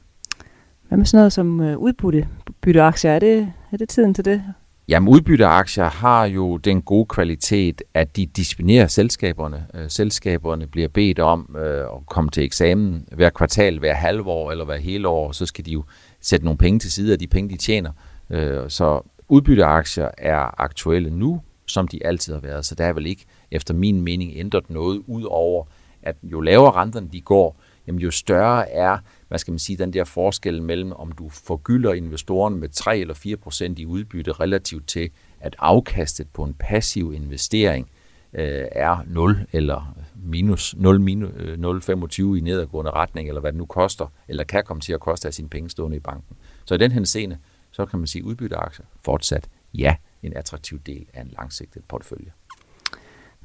Hvad 0.88 0.98
med 0.98 1.06
sådan 1.06 1.18
noget 1.20 1.34
som 1.34 1.62
øh, 1.62 1.78
udbytte, 1.78 2.28
bytteaktier? 2.62 3.12
Er 3.12 3.20
det, 3.20 3.54
er 3.72 3.78
det 3.78 3.90
tiden 3.90 4.14
til 4.14 4.26
det? 4.26 4.44
Jamen 4.88 5.10
udbytteaktier 5.10 5.86
har 5.86 6.26
jo 6.26 6.58
den 6.58 6.82
gode 6.82 7.06
kvalitet, 7.06 7.82
at 7.94 8.18
de 8.18 8.26
disciplinerer 8.26 8.88
selskaberne. 8.88 9.66
Øh, 9.74 9.90
selskaberne 9.90 10.68
bliver 10.68 10.88
bedt 10.88 11.20
om 11.20 11.56
øh, 11.60 11.82
at 11.82 12.06
komme 12.08 12.30
til 12.30 12.44
eksamen 12.44 13.08
hver 13.12 13.30
kvartal, 13.30 13.80
hver 13.80 13.94
halvår 13.94 14.52
eller 14.52 14.66
hver 14.66 14.78
hele 14.78 15.08
år, 15.08 15.32
så 15.32 15.46
skal 15.46 15.66
de 15.66 15.72
jo 15.72 15.84
sætte 16.22 16.46
nogle 16.46 16.58
penge 16.58 16.80
til 16.80 16.92
side 16.92 17.14
af 17.14 17.20
de 17.20 17.28
penge, 17.28 17.50
de 17.50 17.58
tjener. 17.58 17.92
Øh, 18.30 18.70
så 18.70 19.02
udbytteaktier 19.30 20.10
er 20.18 20.62
aktuelle 20.62 21.10
nu, 21.10 21.42
som 21.68 21.88
de 21.88 22.06
altid 22.06 22.34
har 22.34 22.42
været, 22.42 22.66
så 22.66 22.76
der 22.76 22.86
er 22.86 22.94
vel 22.94 23.06
ikke 23.06 23.26
efter 23.54 23.74
min 23.74 24.02
mening 24.02 24.32
ændret 24.36 24.70
noget 24.70 25.04
ud 25.08 25.24
over, 25.24 25.66
at 26.02 26.16
jo 26.24 26.42
lavere 26.42 26.72
renterne 26.72 27.10
de 27.14 27.22
går, 27.22 27.58
jamen 27.88 28.02
jo 28.02 28.12
større 28.12 28.70
er, 28.70 28.98
hvad 29.28 29.40
skal 29.40 29.52
man 29.52 29.60
sige, 29.60 29.78
den 29.78 29.94
der 29.94 30.04
forskel 30.04 30.62
mellem, 30.62 30.92
om 30.92 31.12
du 31.12 31.30
forgylder 31.30 31.94
investoren 31.94 32.56
med 32.56 32.70
3 32.70 33.00
eller 33.00 33.14
4 33.14 33.38
procent 33.38 33.80
i 33.80 33.86
udbytte 33.86 34.32
relativt 34.32 34.88
til, 34.88 35.10
at 35.40 35.56
afkastet 35.60 36.28
på 36.34 36.44
en 36.44 36.54
passiv 36.54 37.14
investering 37.14 37.90
øh, 38.34 38.66
er 38.72 39.04
0 39.08 39.46
eller 39.52 39.98
minus 40.16 40.76
0, 40.78 41.02
minus, 41.02 41.32
0,25 41.32 42.22
i 42.22 42.40
nedadgående 42.40 42.92
retning, 42.92 43.28
eller 43.28 43.42
hvad 43.42 43.52
det 43.52 43.58
nu 43.58 43.66
koster, 43.66 44.08
eller 44.28 44.44
kan 44.44 44.64
komme 44.64 44.82
til 44.82 44.94
at 44.94 45.00
koste 45.00 45.28
af 45.28 45.34
sine 45.34 45.50
penge 45.50 45.70
stående 45.70 45.98
i 45.98 46.00
banken. 46.00 46.36
Så 46.66 46.76
i 46.76 46.78
den 46.78 46.92
henseende, 46.92 47.38
så 47.72 47.86
kan 47.86 48.00
man 48.00 48.08
sige, 48.08 48.24
udbytteaktier 48.24 48.86
fortsat 49.06 49.50
ja, 49.74 49.96
en 50.24 50.38
attraktiv 50.38 50.80
del 50.80 51.06
af 51.14 51.22
en 51.22 51.34
langsigtet 51.40 51.84
portefølje. 51.88 52.32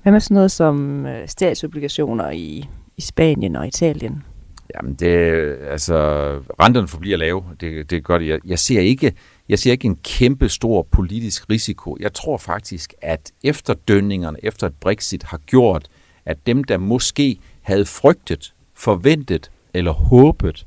Hvad 0.02 0.12
med 0.12 0.20
sådan 0.20 0.34
noget 0.34 0.50
som 0.50 1.06
øh, 1.06 1.28
statsobligationer 1.28 2.30
i, 2.30 2.68
i 2.96 3.00
Spanien 3.00 3.56
og 3.56 3.66
Italien? 3.66 4.22
Jamen, 4.74 4.94
det, 4.94 5.08
altså, 5.70 5.94
renterne 6.61 6.88
forbliver 6.88 7.16
lave. 7.16 7.44
Det, 7.61 7.90
det 7.90 8.04
gør 8.04 8.18
det. 8.18 8.28
Jeg, 8.28 8.38
jeg, 8.44 8.58
ser 8.58 8.80
ikke, 8.80 9.12
jeg 9.48 9.58
ser 9.58 9.72
ikke 9.72 9.87
en 9.87 9.96
kæmpe 9.96 10.48
stor 10.48 10.82
politisk 10.82 11.50
risiko. 11.50 11.96
Jeg 12.00 12.12
tror 12.12 12.37
faktisk, 12.37 12.94
at 13.02 13.32
efterdønningerne 13.42 14.38
efter 14.42 14.66
et 14.66 14.74
Brexit 14.74 15.22
har 15.22 15.38
gjort, 15.46 15.88
at 16.24 16.46
dem, 16.46 16.64
der 16.64 16.78
måske 16.78 17.38
havde 17.62 17.84
frygtet 17.84 18.54
forventet 18.74 19.50
eller 19.74 19.92
håbet, 19.92 20.66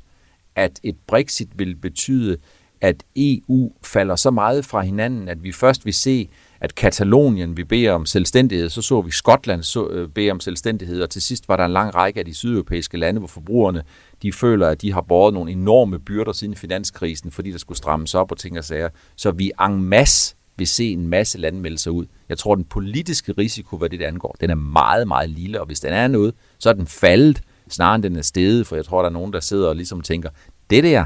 at 0.56 0.80
et 0.82 0.96
Brexit 1.06 1.48
vil 1.54 1.76
betyde, 1.76 2.36
at 2.80 3.02
EU 3.16 3.72
falder 3.82 4.16
så 4.16 4.30
meget 4.30 4.64
fra 4.64 4.80
hinanden, 4.80 5.28
at 5.28 5.42
vi 5.42 5.52
først 5.52 5.84
vil 5.84 5.94
se, 5.94 6.28
at 6.62 6.74
Katalonien 6.74 7.56
vil 7.56 7.64
bede 7.64 7.88
om 7.88 8.06
selvstændighed, 8.06 8.68
så 8.68 8.82
så 8.82 9.00
vi 9.00 9.10
Skotland 9.10 9.62
så, 9.62 9.88
øh, 9.88 10.08
bede 10.08 10.30
om 10.30 10.40
selvstændighed, 10.40 11.02
og 11.02 11.10
til 11.10 11.22
sidst 11.22 11.48
var 11.48 11.56
der 11.56 11.64
en 11.64 11.72
lang 11.72 11.94
række 11.94 12.20
af 12.20 12.26
de 12.26 12.34
sydeuropæiske 12.34 12.96
lande, 12.96 13.18
hvor 13.18 13.28
forbrugerne 13.28 13.82
de 14.22 14.32
føler, 14.32 14.68
at 14.68 14.82
de 14.82 14.92
har 14.92 15.00
båret 15.00 15.34
nogle 15.34 15.52
enorme 15.52 15.98
byrder 15.98 16.32
siden 16.32 16.54
finanskrisen, 16.54 17.30
fordi 17.30 17.50
der 17.50 17.58
skulle 17.58 17.78
strammes 17.78 18.14
op 18.14 18.32
og 18.32 18.38
ting 18.38 18.58
og 18.58 18.64
sager. 18.64 18.88
Så 19.16 19.30
vi 19.30 19.52
en 19.68 19.84
masse 19.84 20.34
vil 20.56 20.66
se 20.66 20.92
en 20.92 21.08
masse 21.08 21.38
lande 21.38 21.60
melde 21.60 21.78
sig 21.78 21.92
ud. 21.92 22.06
Jeg 22.28 22.38
tror, 22.38 22.54
den 22.54 22.64
politiske 22.64 23.32
risiko, 23.32 23.76
hvad 23.76 23.88
det 23.88 24.02
angår, 24.02 24.36
den 24.40 24.50
er 24.50 24.54
meget, 24.54 25.08
meget 25.08 25.30
lille, 25.30 25.60
og 25.60 25.66
hvis 25.66 25.80
den 25.80 25.92
er 25.92 26.08
noget, 26.08 26.34
så 26.58 26.68
er 26.68 26.72
den 26.72 26.86
faldet, 26.86 27.40
snarere 27.68 27.94
end 27.94 28.02
den 28.02 28.16
er 28.16 28.22
steget, 28.22 28.66
for 28.66 28.76
jeg 28.76 28.84
tror, 28.84 29.02
der 29.02 29.08
er 29.08 29.12
nogen, 29.12 29.32
der 29.32 29.40
sidder 29.40 29.68
og 29.68 29.76
ligesom 29.76 30.00
tænker, 30.00 30.30
det 30.70 30.84
der, 30.84 31.04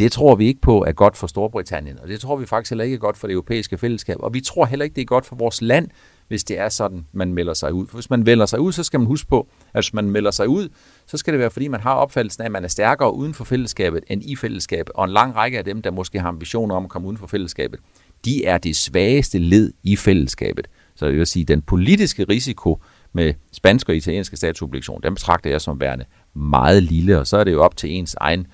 det 0.00 0.12
tror 0.12 0.34
vi 0.34 0.46
ikke 0.46 0.60
på 0.60 0.84
er 0.84 0.92
godt 0.92 1.16
for 1.16 1.26
Storbritannien, 1.26 1.98
og 2.02 2.08
det 2.08 2.20
tror 2.20 2.36
vi 2.36 2.46
faktisk 2.46 2.70
heller 2.70 2.84
ikke 2.84 2.94
er 2.94 2.98
godt 2.98 3.16
for 3.16 3.26
det 3.26 3.34
europæiske 3.34 3.78
fællesskab, 3.78 4.16
og 4.20 4.34
vi 4.34 4.40
tror 4.40 4.64
heller 4.64 4.84
ikke, 4.84 4.94
det 4.94 5.02
er 5.02 5.06
godt 5.06 5.26
for 5.26 5.36
vores 5.36 5.62
land, 5.62 5.88
hvis 6.28 6.44
det 6.44 6.58
er 6.58 6.68
sådan, 6.68 7.06
man 7.12 7.34
melder 7.34 7.54
sig 7.54 7.72
ud. 7.72 7.86
For 7.86 7.96
hvis 7.96 8.10
man 8.10 8.22
melder 8.22 8.46
sig 8.46 8.60
ud, 8.60 8.72
så 8.72 8.82
skal 8.82 9.00
man 9.00 9.06
huske 9.06 9.28
på, 9.28 9.48
at 9.74 9.84
hvis 9.84 9.94
man 9.94 10.10
melder 10.10 10.30
sig 10.30 10.48
ud, 10.48 10.68
så 11.06 11.16
skal 11.16 11.32
det 11.32 11.40
være, 11.40 11.50
fordi 11.50 11.68
man 11.68 11.80
har 11.80 11.94
opfattelsen 11.94 12.42
af, 12.42 12.46
at 12.46 12.52
man 12.52 12.64
er 12.64 12.68
stærkere 12.68 13.14
uden 13.14 13.34
for 13.34 13.44
fællesskabet 13.44 14.04
end 14.06 14.22
i 14.24 14.36
fællesskabet. 14.36 14.92
Og 14.94 15.04
en 15.04 15.10
lang 15.10 15.36
række 15.36 15.58
af 15.58 15.64
dem, 15.64 15.82
der 15.82 15.90
måske 15.90 16.20
har 16.20 16.28
ambitioner 16.28 16.74
om 16.74 16.84
at 16.84 16.90
komme 16.90 17.08
uden 17.08 17.18
for 17.18 17.26
fællesskabet, 17.26 17.80
de 18.24 18.44
er 18.44 18.58
det 18.58 18.76
svageste 18.76 19.38
led 19.38 19.72
i 19.82 19.96
fællesskabet. 19.96 20.66
Så 20.94 21.06
det 21.06 21.16
vil 21.16 21.26
sige, 21.26 21.44
den 21.44 21.62
politiske 21.62 22.24
risiko 22.24 22.82
med 23.12 23.34
spanske 23.52 23.92
og 23.92 23.96
italienske 23.96 24.36
statsobligationer, 24.36 25.00
den 25.00 25.14
betragter 25.14 25.50
jeg 25.50 25.60
som 25.60 25.80
værende 25.80 26.04
meget 26.34 26.82
lille, 26.82 27.18
og 27.18 27.26
så 27.26 27.36
er 27.36 27.44
det 27.44 27.52
jo 27.52 27.62
op 27.62 27.76
til 27.76 27.90
ens 27.90 28.16
egen 28.20 28.40
øh, 28.40 28.46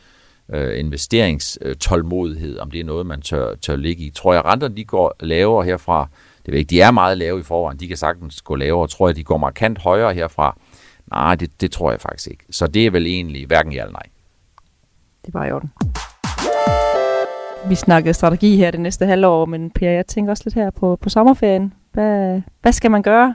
øh, 0.53 0.79
investeringstålmodighed, 0.79 2.59
om 2.59 2.71
det 2.71 2.81
er 2.81 2.85
noget, 2.85 3.07
man 3.07 3.21
tør, 3.21 3.55
tør 3.55 3.77
ligge 3.77 4.05
i. 4.05 4.11
Tror 4.11 4.33
jeg, 4.33 4.45
renterne 4.45 4.77
de 4.77 4.85
går 4.85 5.15
lavere 5.21 5.65
herfra, 5.65 6.09
det 6.47 6.53
ved 6.53 6.59
ikke, 6.59 6.71
de 6.71 6.81
er 6.81 6.91
meget 6.91 7.19
lave 7.19 7.41
i 7.41 7.43
forvejen, 7.43 7.81
de 7.81 7.89
kan 7.89 7.97
sagtens 7.97 8.43
gå 8.43 8.55
lavere, 8.55 8.89
tror 8.89 9.09
jeg, 9.09 9.17
de 9.17 9.25
går 9.25 9.37
markant 9.37 9.79
højere 9.79 10.15
herfra. 10.15 10.59
Nej, 11.11 11.35
det, 11.35 11.61
det 11.61 11.73
tror 11.73 11.91
jeg 11.91 12.01
faktisk 12.01 12.31
ikke. 12.31 12.45
Så 12.51 12.67
det 12.67 12.87
er 12.87 12.91
vel 12.91 13.07
egentlig 13.07 13.47
hverken 13.47 13.73
ja 13.73 13.81
eller 13.81 13.93
nej. 13.93 14.07
Det 15.27 15.35
var 15.35 15.45
i 15.47 15.53
orden. 15.53 15.73
Vi 17.69 17.75
snakkede 17.75 18.15
strategi 18.15 18.57
her 18.57 18.71
det 18.71 18.81
næste 18.81 19.07
halvår, 19.07 19.45
men 19.45 19.71
Per, 19.71 19.91
jeg 19.91 20.07
tænker 20.07 20.31
også 20.31 20.43
lidt 20.47 20.55
her 20.55 20.71
på, 20.71 20.97
på 20.97 21.09
sommerferien. 21.09 21.75
Hvad, 21.93 22.43
hvad 22.63 22.73
skal 22.73 22.91
man 22.91 23.03
gøre, 23.03 23.35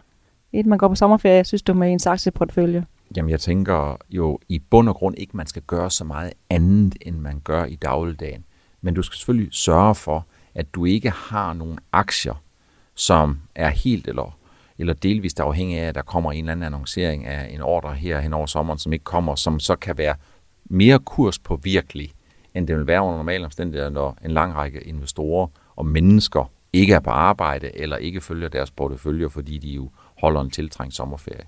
inden 0.53 0.69
man 0.69 0.77
går 0.77 0.87
på 0.87 0.95
sommerferie, 0.95 1.43
synes 1.43 1.61
du, 1.61 1.73
med 1.73 1.91
en 1.91 1.99
aktieportfølje? 2.05 2.85
Jamen, 3.15 3.29
jeg 3.29 3.39
tænker 3.39 3.97
jo 4.09 4.39
i 4.49 4.59
bund 4.59 4.89
og 4.89 4.95
grund 4.95 5.17
ikke, 5.17 5.37
man 5.37 5.47
skal 5.47 5.61
gøre 5.61 5.91
så 5.91 6.03
meget 6.03 6.33
andet, 6.49 6.95
end 7.01 7.19
man 7.19 7.39
gør 7.43 7.65
i 7.65 7.75
dagligdagen. 7.75 8.45
Men 8.81 8.93
du 8.93 9.01
skal 9.01 9.17
selvfølgelig 9.17 9.53
sørge 9.53 9.95
for, 9.95 10.25
at 10.55 10.75
du 10.75 10.85
ikke 10.85 11.09
har 11.09 11.53
nogle 11.53 11.77
aktier, 11.91 12.43
som 12.95 13.39
er 13.55 13.69
helt 13.69 14.07
eller, 14.07 14.37
eller 14.77 14.93
delvist 14.93 15.39
afhængig 15.39 15.79
af, 15.79 15.87
at 15.87 15.95
der 15.95 16.01
kommer 16.01 16.31
en 16.31 16.37
eller 16.37 16.51
anden 16.51 16.65
annoncering 16.65 17.25
af 17.25 17.53
en 17.53 17.61
ordre 17.61 17.93
her 17.93 18.19
hen 18.19 18.33
over 18.33 18.45
sommeren, 18.45 18.79
som 18.79 18.93
ikke 18.93 19.05
kommer, 19.05 19.35
som 19.35 19.59
så 19.59 19.75
kan 19.75 19.97
være 19.97 20.15
mere 20.65 20.99
kurs 20.99 21.39
på 21.39 21.55
virkelig, 21.55 22.11
end 22.53 22.67
det 22.67 22.77
vil 22.77 22.87
være 22.87 23.01
under 23.01 23.17
normale 23.17 23.45
omstændigheder, 23.45 23.89
når 23.89 24.17
en 24.25 24.31
lang 24.31 24.55
række 24.55 24.81
investorer 24.81 25.47
og 25.75 25.85
mennesker 25.85 26.51
ikke 26.73 26.93
er 26.93 26.99
på 26.99 27.09
arbejde 27.09 27.77
eller 27.77 27.97
ikke 27.97 28.21
følger 28.21 28.49
deres 28.49 28.71
portefølje, 28.71 29.29
fordi 29.29 29.57
de 29.57 29.69
jo 29.69 29.89
holder 30.21 30.41
en 30.41 30.49
tiltrængt 30.49 30.95
sommerferie. 30.95 31.45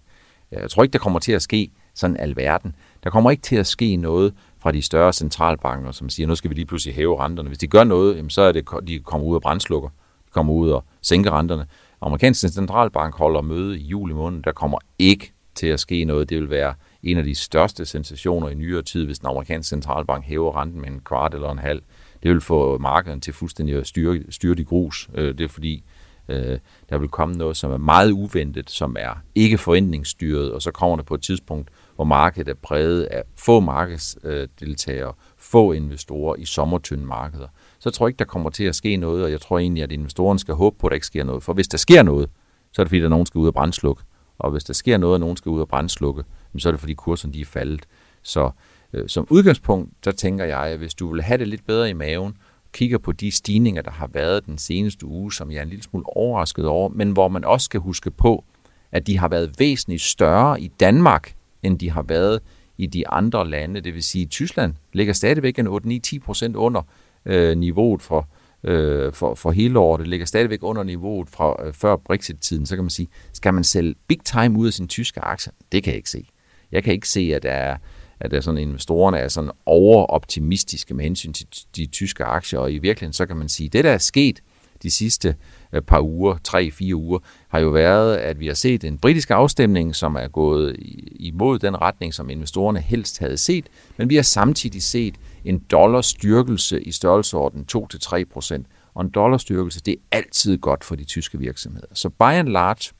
Jeg 0.62 0.70
tror 0.70 0.84
ikke, 0.84 0.94
der 0.94 1.00
kommer 1.00 1.20
til 1.20 1.32
at 1.32 1.42
ske 1.42 1.72
sådan 1.96 2.18
alverden. 2.18 2.76
Der 3.04 3.10
kommer 3.10 3.32
ikke 3.32 3.42
til 3.42 3.56
at 3.56 3.68
ske 3.68 3.96
noget 3.96 4.34
fra 4.60 4.72
de 4.72 4.82
større 4.82 5.14
centralbanker, 5.14 5.92
som 5.92 6.10
siger, 6.10 6.28
nu 6.28 6.36
skal 6.36 6.50
vi 6.50 6.56
lige 6.56 6.66
pludselig 6.66 6.96
hæve 6.96 7.20
renterne. 7.20 7.50
Hvis 7.50 7.58
de 7.58 7.68
gør 7.68 7.84
noget, 7.84 8.34
så 8.34 8.42
er 8.42 8.52
det, 8.52 8.70
de 8.88 9.00
kommer 9.00 9.28
ud 9.28 9.36
af 9.36 9.42
brændslukker. 9.42 9.90
De 10.26 10.32
kommer 10.32 10.54
ud 10.54 10.70
og 10.70 10.84
sænker 11.02 11.32
renterne. 11.32 11.66
Amerikanske 12.02 12.50
centralbank 12.50 13.16
holder 13.16 13.42
møde 13.42 13.80
i 13.80 13.84
juli 13.84 14.14
måned. 14.14 14.44
Der 14.44 14.52
kommer 14.52 14.78
ikke 15.00 15.34
til 15.56 15.68
at 15.68 15.80
ske 15.80 16.06
noget. 16.06 16.30
Det 16.30 16.38
vil 16.38 16.50
være 16.50 16.74
en 17.04 17.18
af 17.18 17.24
de 17.24 17.36
største 17.36 17.86
sensationer 17.86 18.50
i 18.50 18.54
nyere 18.54 18.82
tid, 18.82 19.06
hvis 19.06 19.20
den 19.20 19.28
amerikanske 19.28 19.70
centralbank 19.70 20.26
hæver 20.26 20.62
renten 20.62 20.82
med 20.82 20.90
en 20.90 21.00
kvart 21.00 21.34
eller 21.34 21.52
en 21.52 21.60
halv. 21.60 21.82
Det 22.24 22.32
vil 22.32 22.42
få 22.42 22.78
markedet 22.78 23.24
til 23.24 23.34
fuldstændig 23.34 23.76
at 23.76 23.88
styre, 23.88 24.20
styre 24.30 24.56
de 24.56 24.64
grus. 24.64 25.10
Øh, 25.16 25.38
det 25.38 25.44
er 25.44 25.48
fordi, 25.48 25.84
øh, 26.30 26.60
der 26.90 26.98
vil 26.98 27.10
komme 27.10 27.36
noget, 27.36 27.58
som 27.58 27.72
er 27.72 27.78
meget 27.78 28.12
uventet, 28.12 28.70
som 28.70 28.96
er 29.00 29.14
ikke 29.36 29.58
forventningsstyret, 29.58 30.52
og 30.52 30.62
så 30.62 30.72
kommer 30.72 30.96
det 30.96 31.06
på 31.06 31.16
et 31.16 31.22
tidspunkt, 31.22 31.70
hvor 31.96 32.04
markedet 32.04 32.48
er 32.48 32.54
præget 32.54 33.04
af 33.04 33.24
få 33.36 33.60
markedsdeltagere, 33.60 35.14
få 35.38 35.72
investorer 35.72 36.36
i 36.36 36.46
sommertynde 36.46 37.06
markeder. 37.06 37.48
Så 37.80 37.90
jeg 37.90 37.94
tror 37.94 38.08
ikke, 38.08 38.18
der 38.18 38.26
kommer 38.26 38.50
til 38.50 38.64
at 38.64 38.76
ske 38.76 38.98
noget, 38.98 39.24
og 39.24 39.32
jeg 39.32 39.42
tror 39.42 39.60
egentlig, 39.60 39.84
at 39.84 39.92
investorerne 39.92 40.40
skal 40.40 40.54
håbe 40.54 40.76
på, 40.80 40.88
at 40.88 40.92
der 40.92 40.96
ikke 40.96 41.08
sker 41.08 41.24
noget. 41.24 41.44
For 41.44 41.54
hvis 41.54 41.68
der 41.68 41.78
sker 41.78 42.04
noget, 42.04 42.30
så 42.72 42.82
er 42.82 42.84
det 42.84 42.90
fordi, 42.90 43.02
at 43.02 43.10
nogen 43.10 43.26
skal 43.26 43.40
ud 43.40 43.48
og 43.48 43.54
brændslukke. 43.54 44.04
Og 44.40 44.52
hvis 44.52 44.64
der 44.64 44.74
sker 44.74 44.98
noget, 44.98 45.14
og 45.14 45.20
nogen 45.20 45.38
skal 45.38 45.50
ud 45.50 45.62
og 45.62 45.68
brændslukke, 45.68 46.24
så 46.58 46.70
er 46.70 46.72
det 46.72 46.80
fordi 46.80 46.94
kurserne 46.94 47.34
de 47.34 47.42
er 47.42 47.46
faldet. 47.46 47.86
Så 48.24 48.52
øh, 48.94 49.10
som 49.10 49.28
udgangspunkt, 49.30 49.92
så 50.04 50.12
tænker 50.12 50.46
jeg, 50.46 50.60
at 50.60 50.78
hvis 50.78 50.94
du 50.94 51.14
vil 51.14 51.22
have 51.22 51.38
det 51.38 51.48
lidt 51.48 51.66
bedre 51.68 51.90
i 51.90 51.94
maven, 51.94 52.38
kigger 52.74 52.98
på 52.98 53.12
de 53.12 53.32
stigninger, 53.32 53.82
der 53.82 53.92
har 53.92 54.08
været 54.08 54.46
den 54.46 54.58
seneste 54.58 55.06
uge, 55.06 55.34
som 55.34 55.52
jeg 55.52 55.58
er 55.58 55.64
en 55.64 55.70
lille 55.70 55.84
smule 55.84 56.06
overrasket 56.18 56.66
over, 56.66 56.90
men 56.90 57.12
hvor 57.12 57.28
man 57.28 57.46
også 57.46 57.66
skal 57.66 57.80
huske 57.80 58.12
på, 58.12 58.44
at 58.92 59.08
de 59.08 59.18
har 59.18 59.28
været 59.28 59.56
væsentligt 59.60 60.02
større 60.02 60.62
i 60.62 60.68
Danmark, 60.68 61.36
end 61.64 61.80
de 61.80 61.90
har 61.90 62.02
været 62.02 62.40
i 62.78 62.86
de 62.86 63.08
andre 63.08 63.50
lande. 63.50 63.82
Det 63.82 63.94
vil 63.94 64.04
sige, 64.04 64.24
at 64.24 64.30
Tyskland 64.30 64.74
ligger 64.94 65.14
stadigvæk 65.14 65.60
en 65.60 65.68
8-9-10 65.68 66.20
procent 66.20 66.56
under 66.56 66.82
øh, 67.26 67.58
niveauet 67.58 68.02
for, 68.02 68.28
øh, 68.64 69.14
for, 69.14 69.36
for 69.36 69.52
hele 69.52 69.80
året. 69.80 70.00
Det 70.00 70.08
ligger 70.08 70.26
stadigvæk 70.26 70.60
under 70.62 70.84
niveauet 70.84 71.30
fra 71.30 71.66
øh, 71.66 71.74
før 71.74 71.96
Brexit-tiden. 71.96 72.66
Så 72.66 72.76
kan 72.76 72.84
man 72.84 72.90
sige, 72.90 73.08
skal 73.34 73.54
man 73.54 73.64
sælge 73.64 73.96
big 74.08 74.20
time 74.26 74.60
ud 74.60 74.68
af 74.68 74.74
sin 74.74 74.88
tyske 74.88 75.22
aktier? 75.22 75.54
Det 75.72 75.84
kan 75.84 75.92
jeg 75.92 75.98
ikke 75.98 76.10
se. 76.10 76.26
Jeg 76.72 76.84
kan 76.84 76.94
ikke 76.94 77.10
se, 77.10 77.32
at 77.36 77.44
der 77.44 77.52
er 77.52 77.78
at 78.20 78.32
der 78.32 78.42
sådan, 78.42 78.58
investorerne 78.58 79.18
er 79.18 79.28
sådan 79.28 79.52
overoptimistiske 79.66 80.94
med 80.94 81.04
hensyn 81.04 81.34
til 81.34 81.48
de 81.76 81.86
tyske 81.86 82.24
aktier, 82.24 82.60
og 82.60 82.74
i 82.74 82.78
virkeligheden 82.78 83.14
så 83.14 83.26
kan 83.26 83.38
man 83.38 83.50
sige, 83.50 83.68
at 83.68 83.74
det 83.74 83.84
der 83.84 83.92
er 83.92 83.98
sket 83.98 84.42
de 84.84 84.92
sidste 84.92 85.36
øh, 85.74 85.82
par 85.82 86.02
uger, 86.02 86.38
tre-fire 86.44 86.96
uger, 86.96 87.20
har 87.48 87.60
jo 87.60 87.70
været, 87.70 88.18
at 88.18 88.40
vi 88.40 88.48
har 88.48 88.54
set 88.54 88.84
en 88.84 88.98
britisk 88.98 89.32
afstemning, 89.32 89.96
som 89.96 90.16
er 90.16 90.28
gået 90.28 90.76
imod 91.16 91.60
den 91.60 91.82
retning, 91.82 92.14
som 92.14 92.30
investorerne 92.30 92.80
helst 92.80 93.20
havde 93.20 93.38
set, 93.38 93.66
men 93.98 94.10
vi 94.10 94.16
har 94.16 94.24
samtidig 94.24 94.84
set 94.84 95.16
en 95.46 95.60
dollarstyrkelse 95.60 96.84
i 96.84 96.92
størrelseorden 96.92 97.66
2-3 97.76 98.24
procent. 98.34 98.68
Og 98.94 99.02
en 99.02 99.10
dollarstyrkelse, 99.10 99.82
det 99.82 99.92
er 99.92 100.18
altid 100.18 100.58
godt 100.58 100.84
for 100.84 100.96
de 100.96 101.04
tyske 101.04 101.40
virksomheder. 101.40 101.88
Så 101.94 102.10
by 102.10 102.22
and 102.22 102.48
large, 102.48 102.94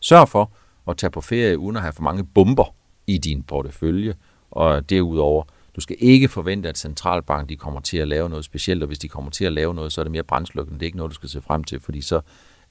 sørg 0.00 0.28
for 0.28 0.52
at 0.88 0.96
tage 0.96 1.10
på 1.10 1.20
ferie 1.20 1.58
uden 1.58 1.76
at 1.76 1.82
have 1.82 1.92
for 1.92 2.02
mange 2.02 2.24
bomber 2.24 2.74
i 3.06 3.18
din 3.18 3.42
portefølje, 3.42 4.14
og 4.54 4.90
derudover, 4.90 5.44
du 5.76 5.80
skal 5.80 5.96
ikke 5.98 6.28
forvente, 6.28 6.68
at 6.68 6.78
centralbanken 6.78 7.48
de 7.48 7.56
kommer 7.56 7.80
til 7.80 7.98
at 7.98 8.08
lave 8.08 8.28
noget 8.28 8.44
specielt, 8.44 8.82
og 8.82 8.86
hvis 8.86 8.98
de 8.98 9.08
kommer 9.08 9.30
til 9.30 9.44
at 9.44 9.52
lave 9.52 9.74
noget, 9.74 9.92
så 9.92 10.00
er 10.00 10.02
det 10.02 10.12
mere 10.12 10.22
brændslukkende. 10.22 10.78
Det 10.78 10.84
er 10.84 10.88
ikke 10.88 10.96
noget, 10.96 11.10
du 11.10 11.14
skal 11.14 11.28
se 11.28 11.40
frem 11.40 11.64
til, 11.64 11.80
fordi 11.80 12.00
så 12.00 12.20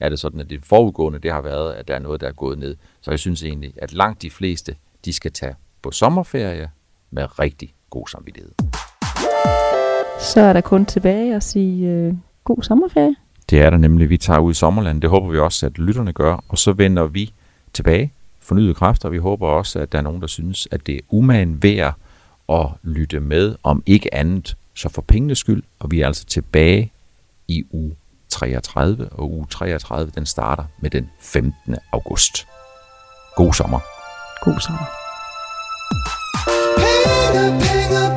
er 0.00 0.08
det 0.08 0.18
sådan, 0.18 0.40
at 0.40 0.50
det 0.50 0.64
forudgående, 0.64 1.18
det 1.18 1.32
har 1.32 1.40
været, 1.40 1.72
at 1.72 1.88
der 1.88 1.94
er 1.94 1.98
noget, 1.98 2.20
der 2.20 2.28
er 2.28 2.32
gået 2.32 2.58
ned. 2.58 2.76
Så 3.00 3.10
jeg 3.10 3.18
synes 3.18 3.42
egentlig, 3.42 3.74
at 3.76 3.92
langt 3.92 4.22
de 4.22 4.30
fleste, 4.30 4.76
de 5.04 5.12
skal 5.12 5.32
tage 5.32 5.54
på 5.82 5.90
sommerferie 5.90 6.70
med 7.10 7.38
rigtig 7.38 7.74
god 7.90 8.08
samvittighed. 8.08 8.50
Så 10.20 10.40
er 10.40 10.52
der 10.52 10.60
kun 10.60 10.86
tilbage 10.86 11.34
at 11.34 11.42
sige 11.42 11.88
øh, 11.88 12.14
god 12.44 12.62
sommerferie. 12.62 13.16
Det 13.50 13.60
er 13.60 13.70
der 13.70 13.76
nemlig. 13.76 14.10
Vi 14.10 14.16
tager 14.16 14.40
ud 14.40 14.50
i 14.50 14.54
sommerland. 14.54 15.02
Det 15.02 15.10
håber 15.10 15.28
vi 15.28 15.38
også, 15.38 15.66
at 15.66 15.78
lytterne 15.78 16.12
gør. 16.12 16.44
Og 16.48 16.58
så 16.58 16.72
vender 16.72 17.06
vi 17.06 17.32
tilbage 17.72 18.12
fornyede 18.44 18.74
kræfter. 18.74 19.08
Vi 19.08 19.18
håber 19.18 19.48
også, 19.48 19.78
at 19.78 19.92
der 19.92 19.98
er 19.98 20.02
nogen, 20.02 20.20
der 20.20 20.26
synes, 20.26 20.68
at 20.70 20.86
det 20.86 20.94
er 20.94 21.00
umagen 21.08 21.62
værd 21.62 21.94
at 22.48 22.66
lytte 22.82 23.20
med, 23.20 23.56
om 23.62 23.82
ikke 23.86 24.14
andet, 24.14 24.56
så 24.74 24.88
for 24.88 25.02
pengenes 25.02 25.38
skyld. 25.38 25.62
Og 25.78 25.90
vi 25.90 26.00
er 26.00 26.06
altså 26.06 26.24
tilbage 26.24 26.92
i 27.48 27.64
uge 27.70 27.96
33, 28.28 29.08
og 29.08 29.32
uge 29.32 29.46
33, 29.50 30.12
den 30.14 30.26
starter 30.26 30.64
med 30.78 30.90
den 30.90 31.10
15. 31.20 31.76
august. 31.92 32.46
God 33.36 33.52
sommer. 33.52 33.80
God 34.40 34.60
sommer. 34.60 34.86
Penge, 37.32 37.60
penge. 37.60 38.13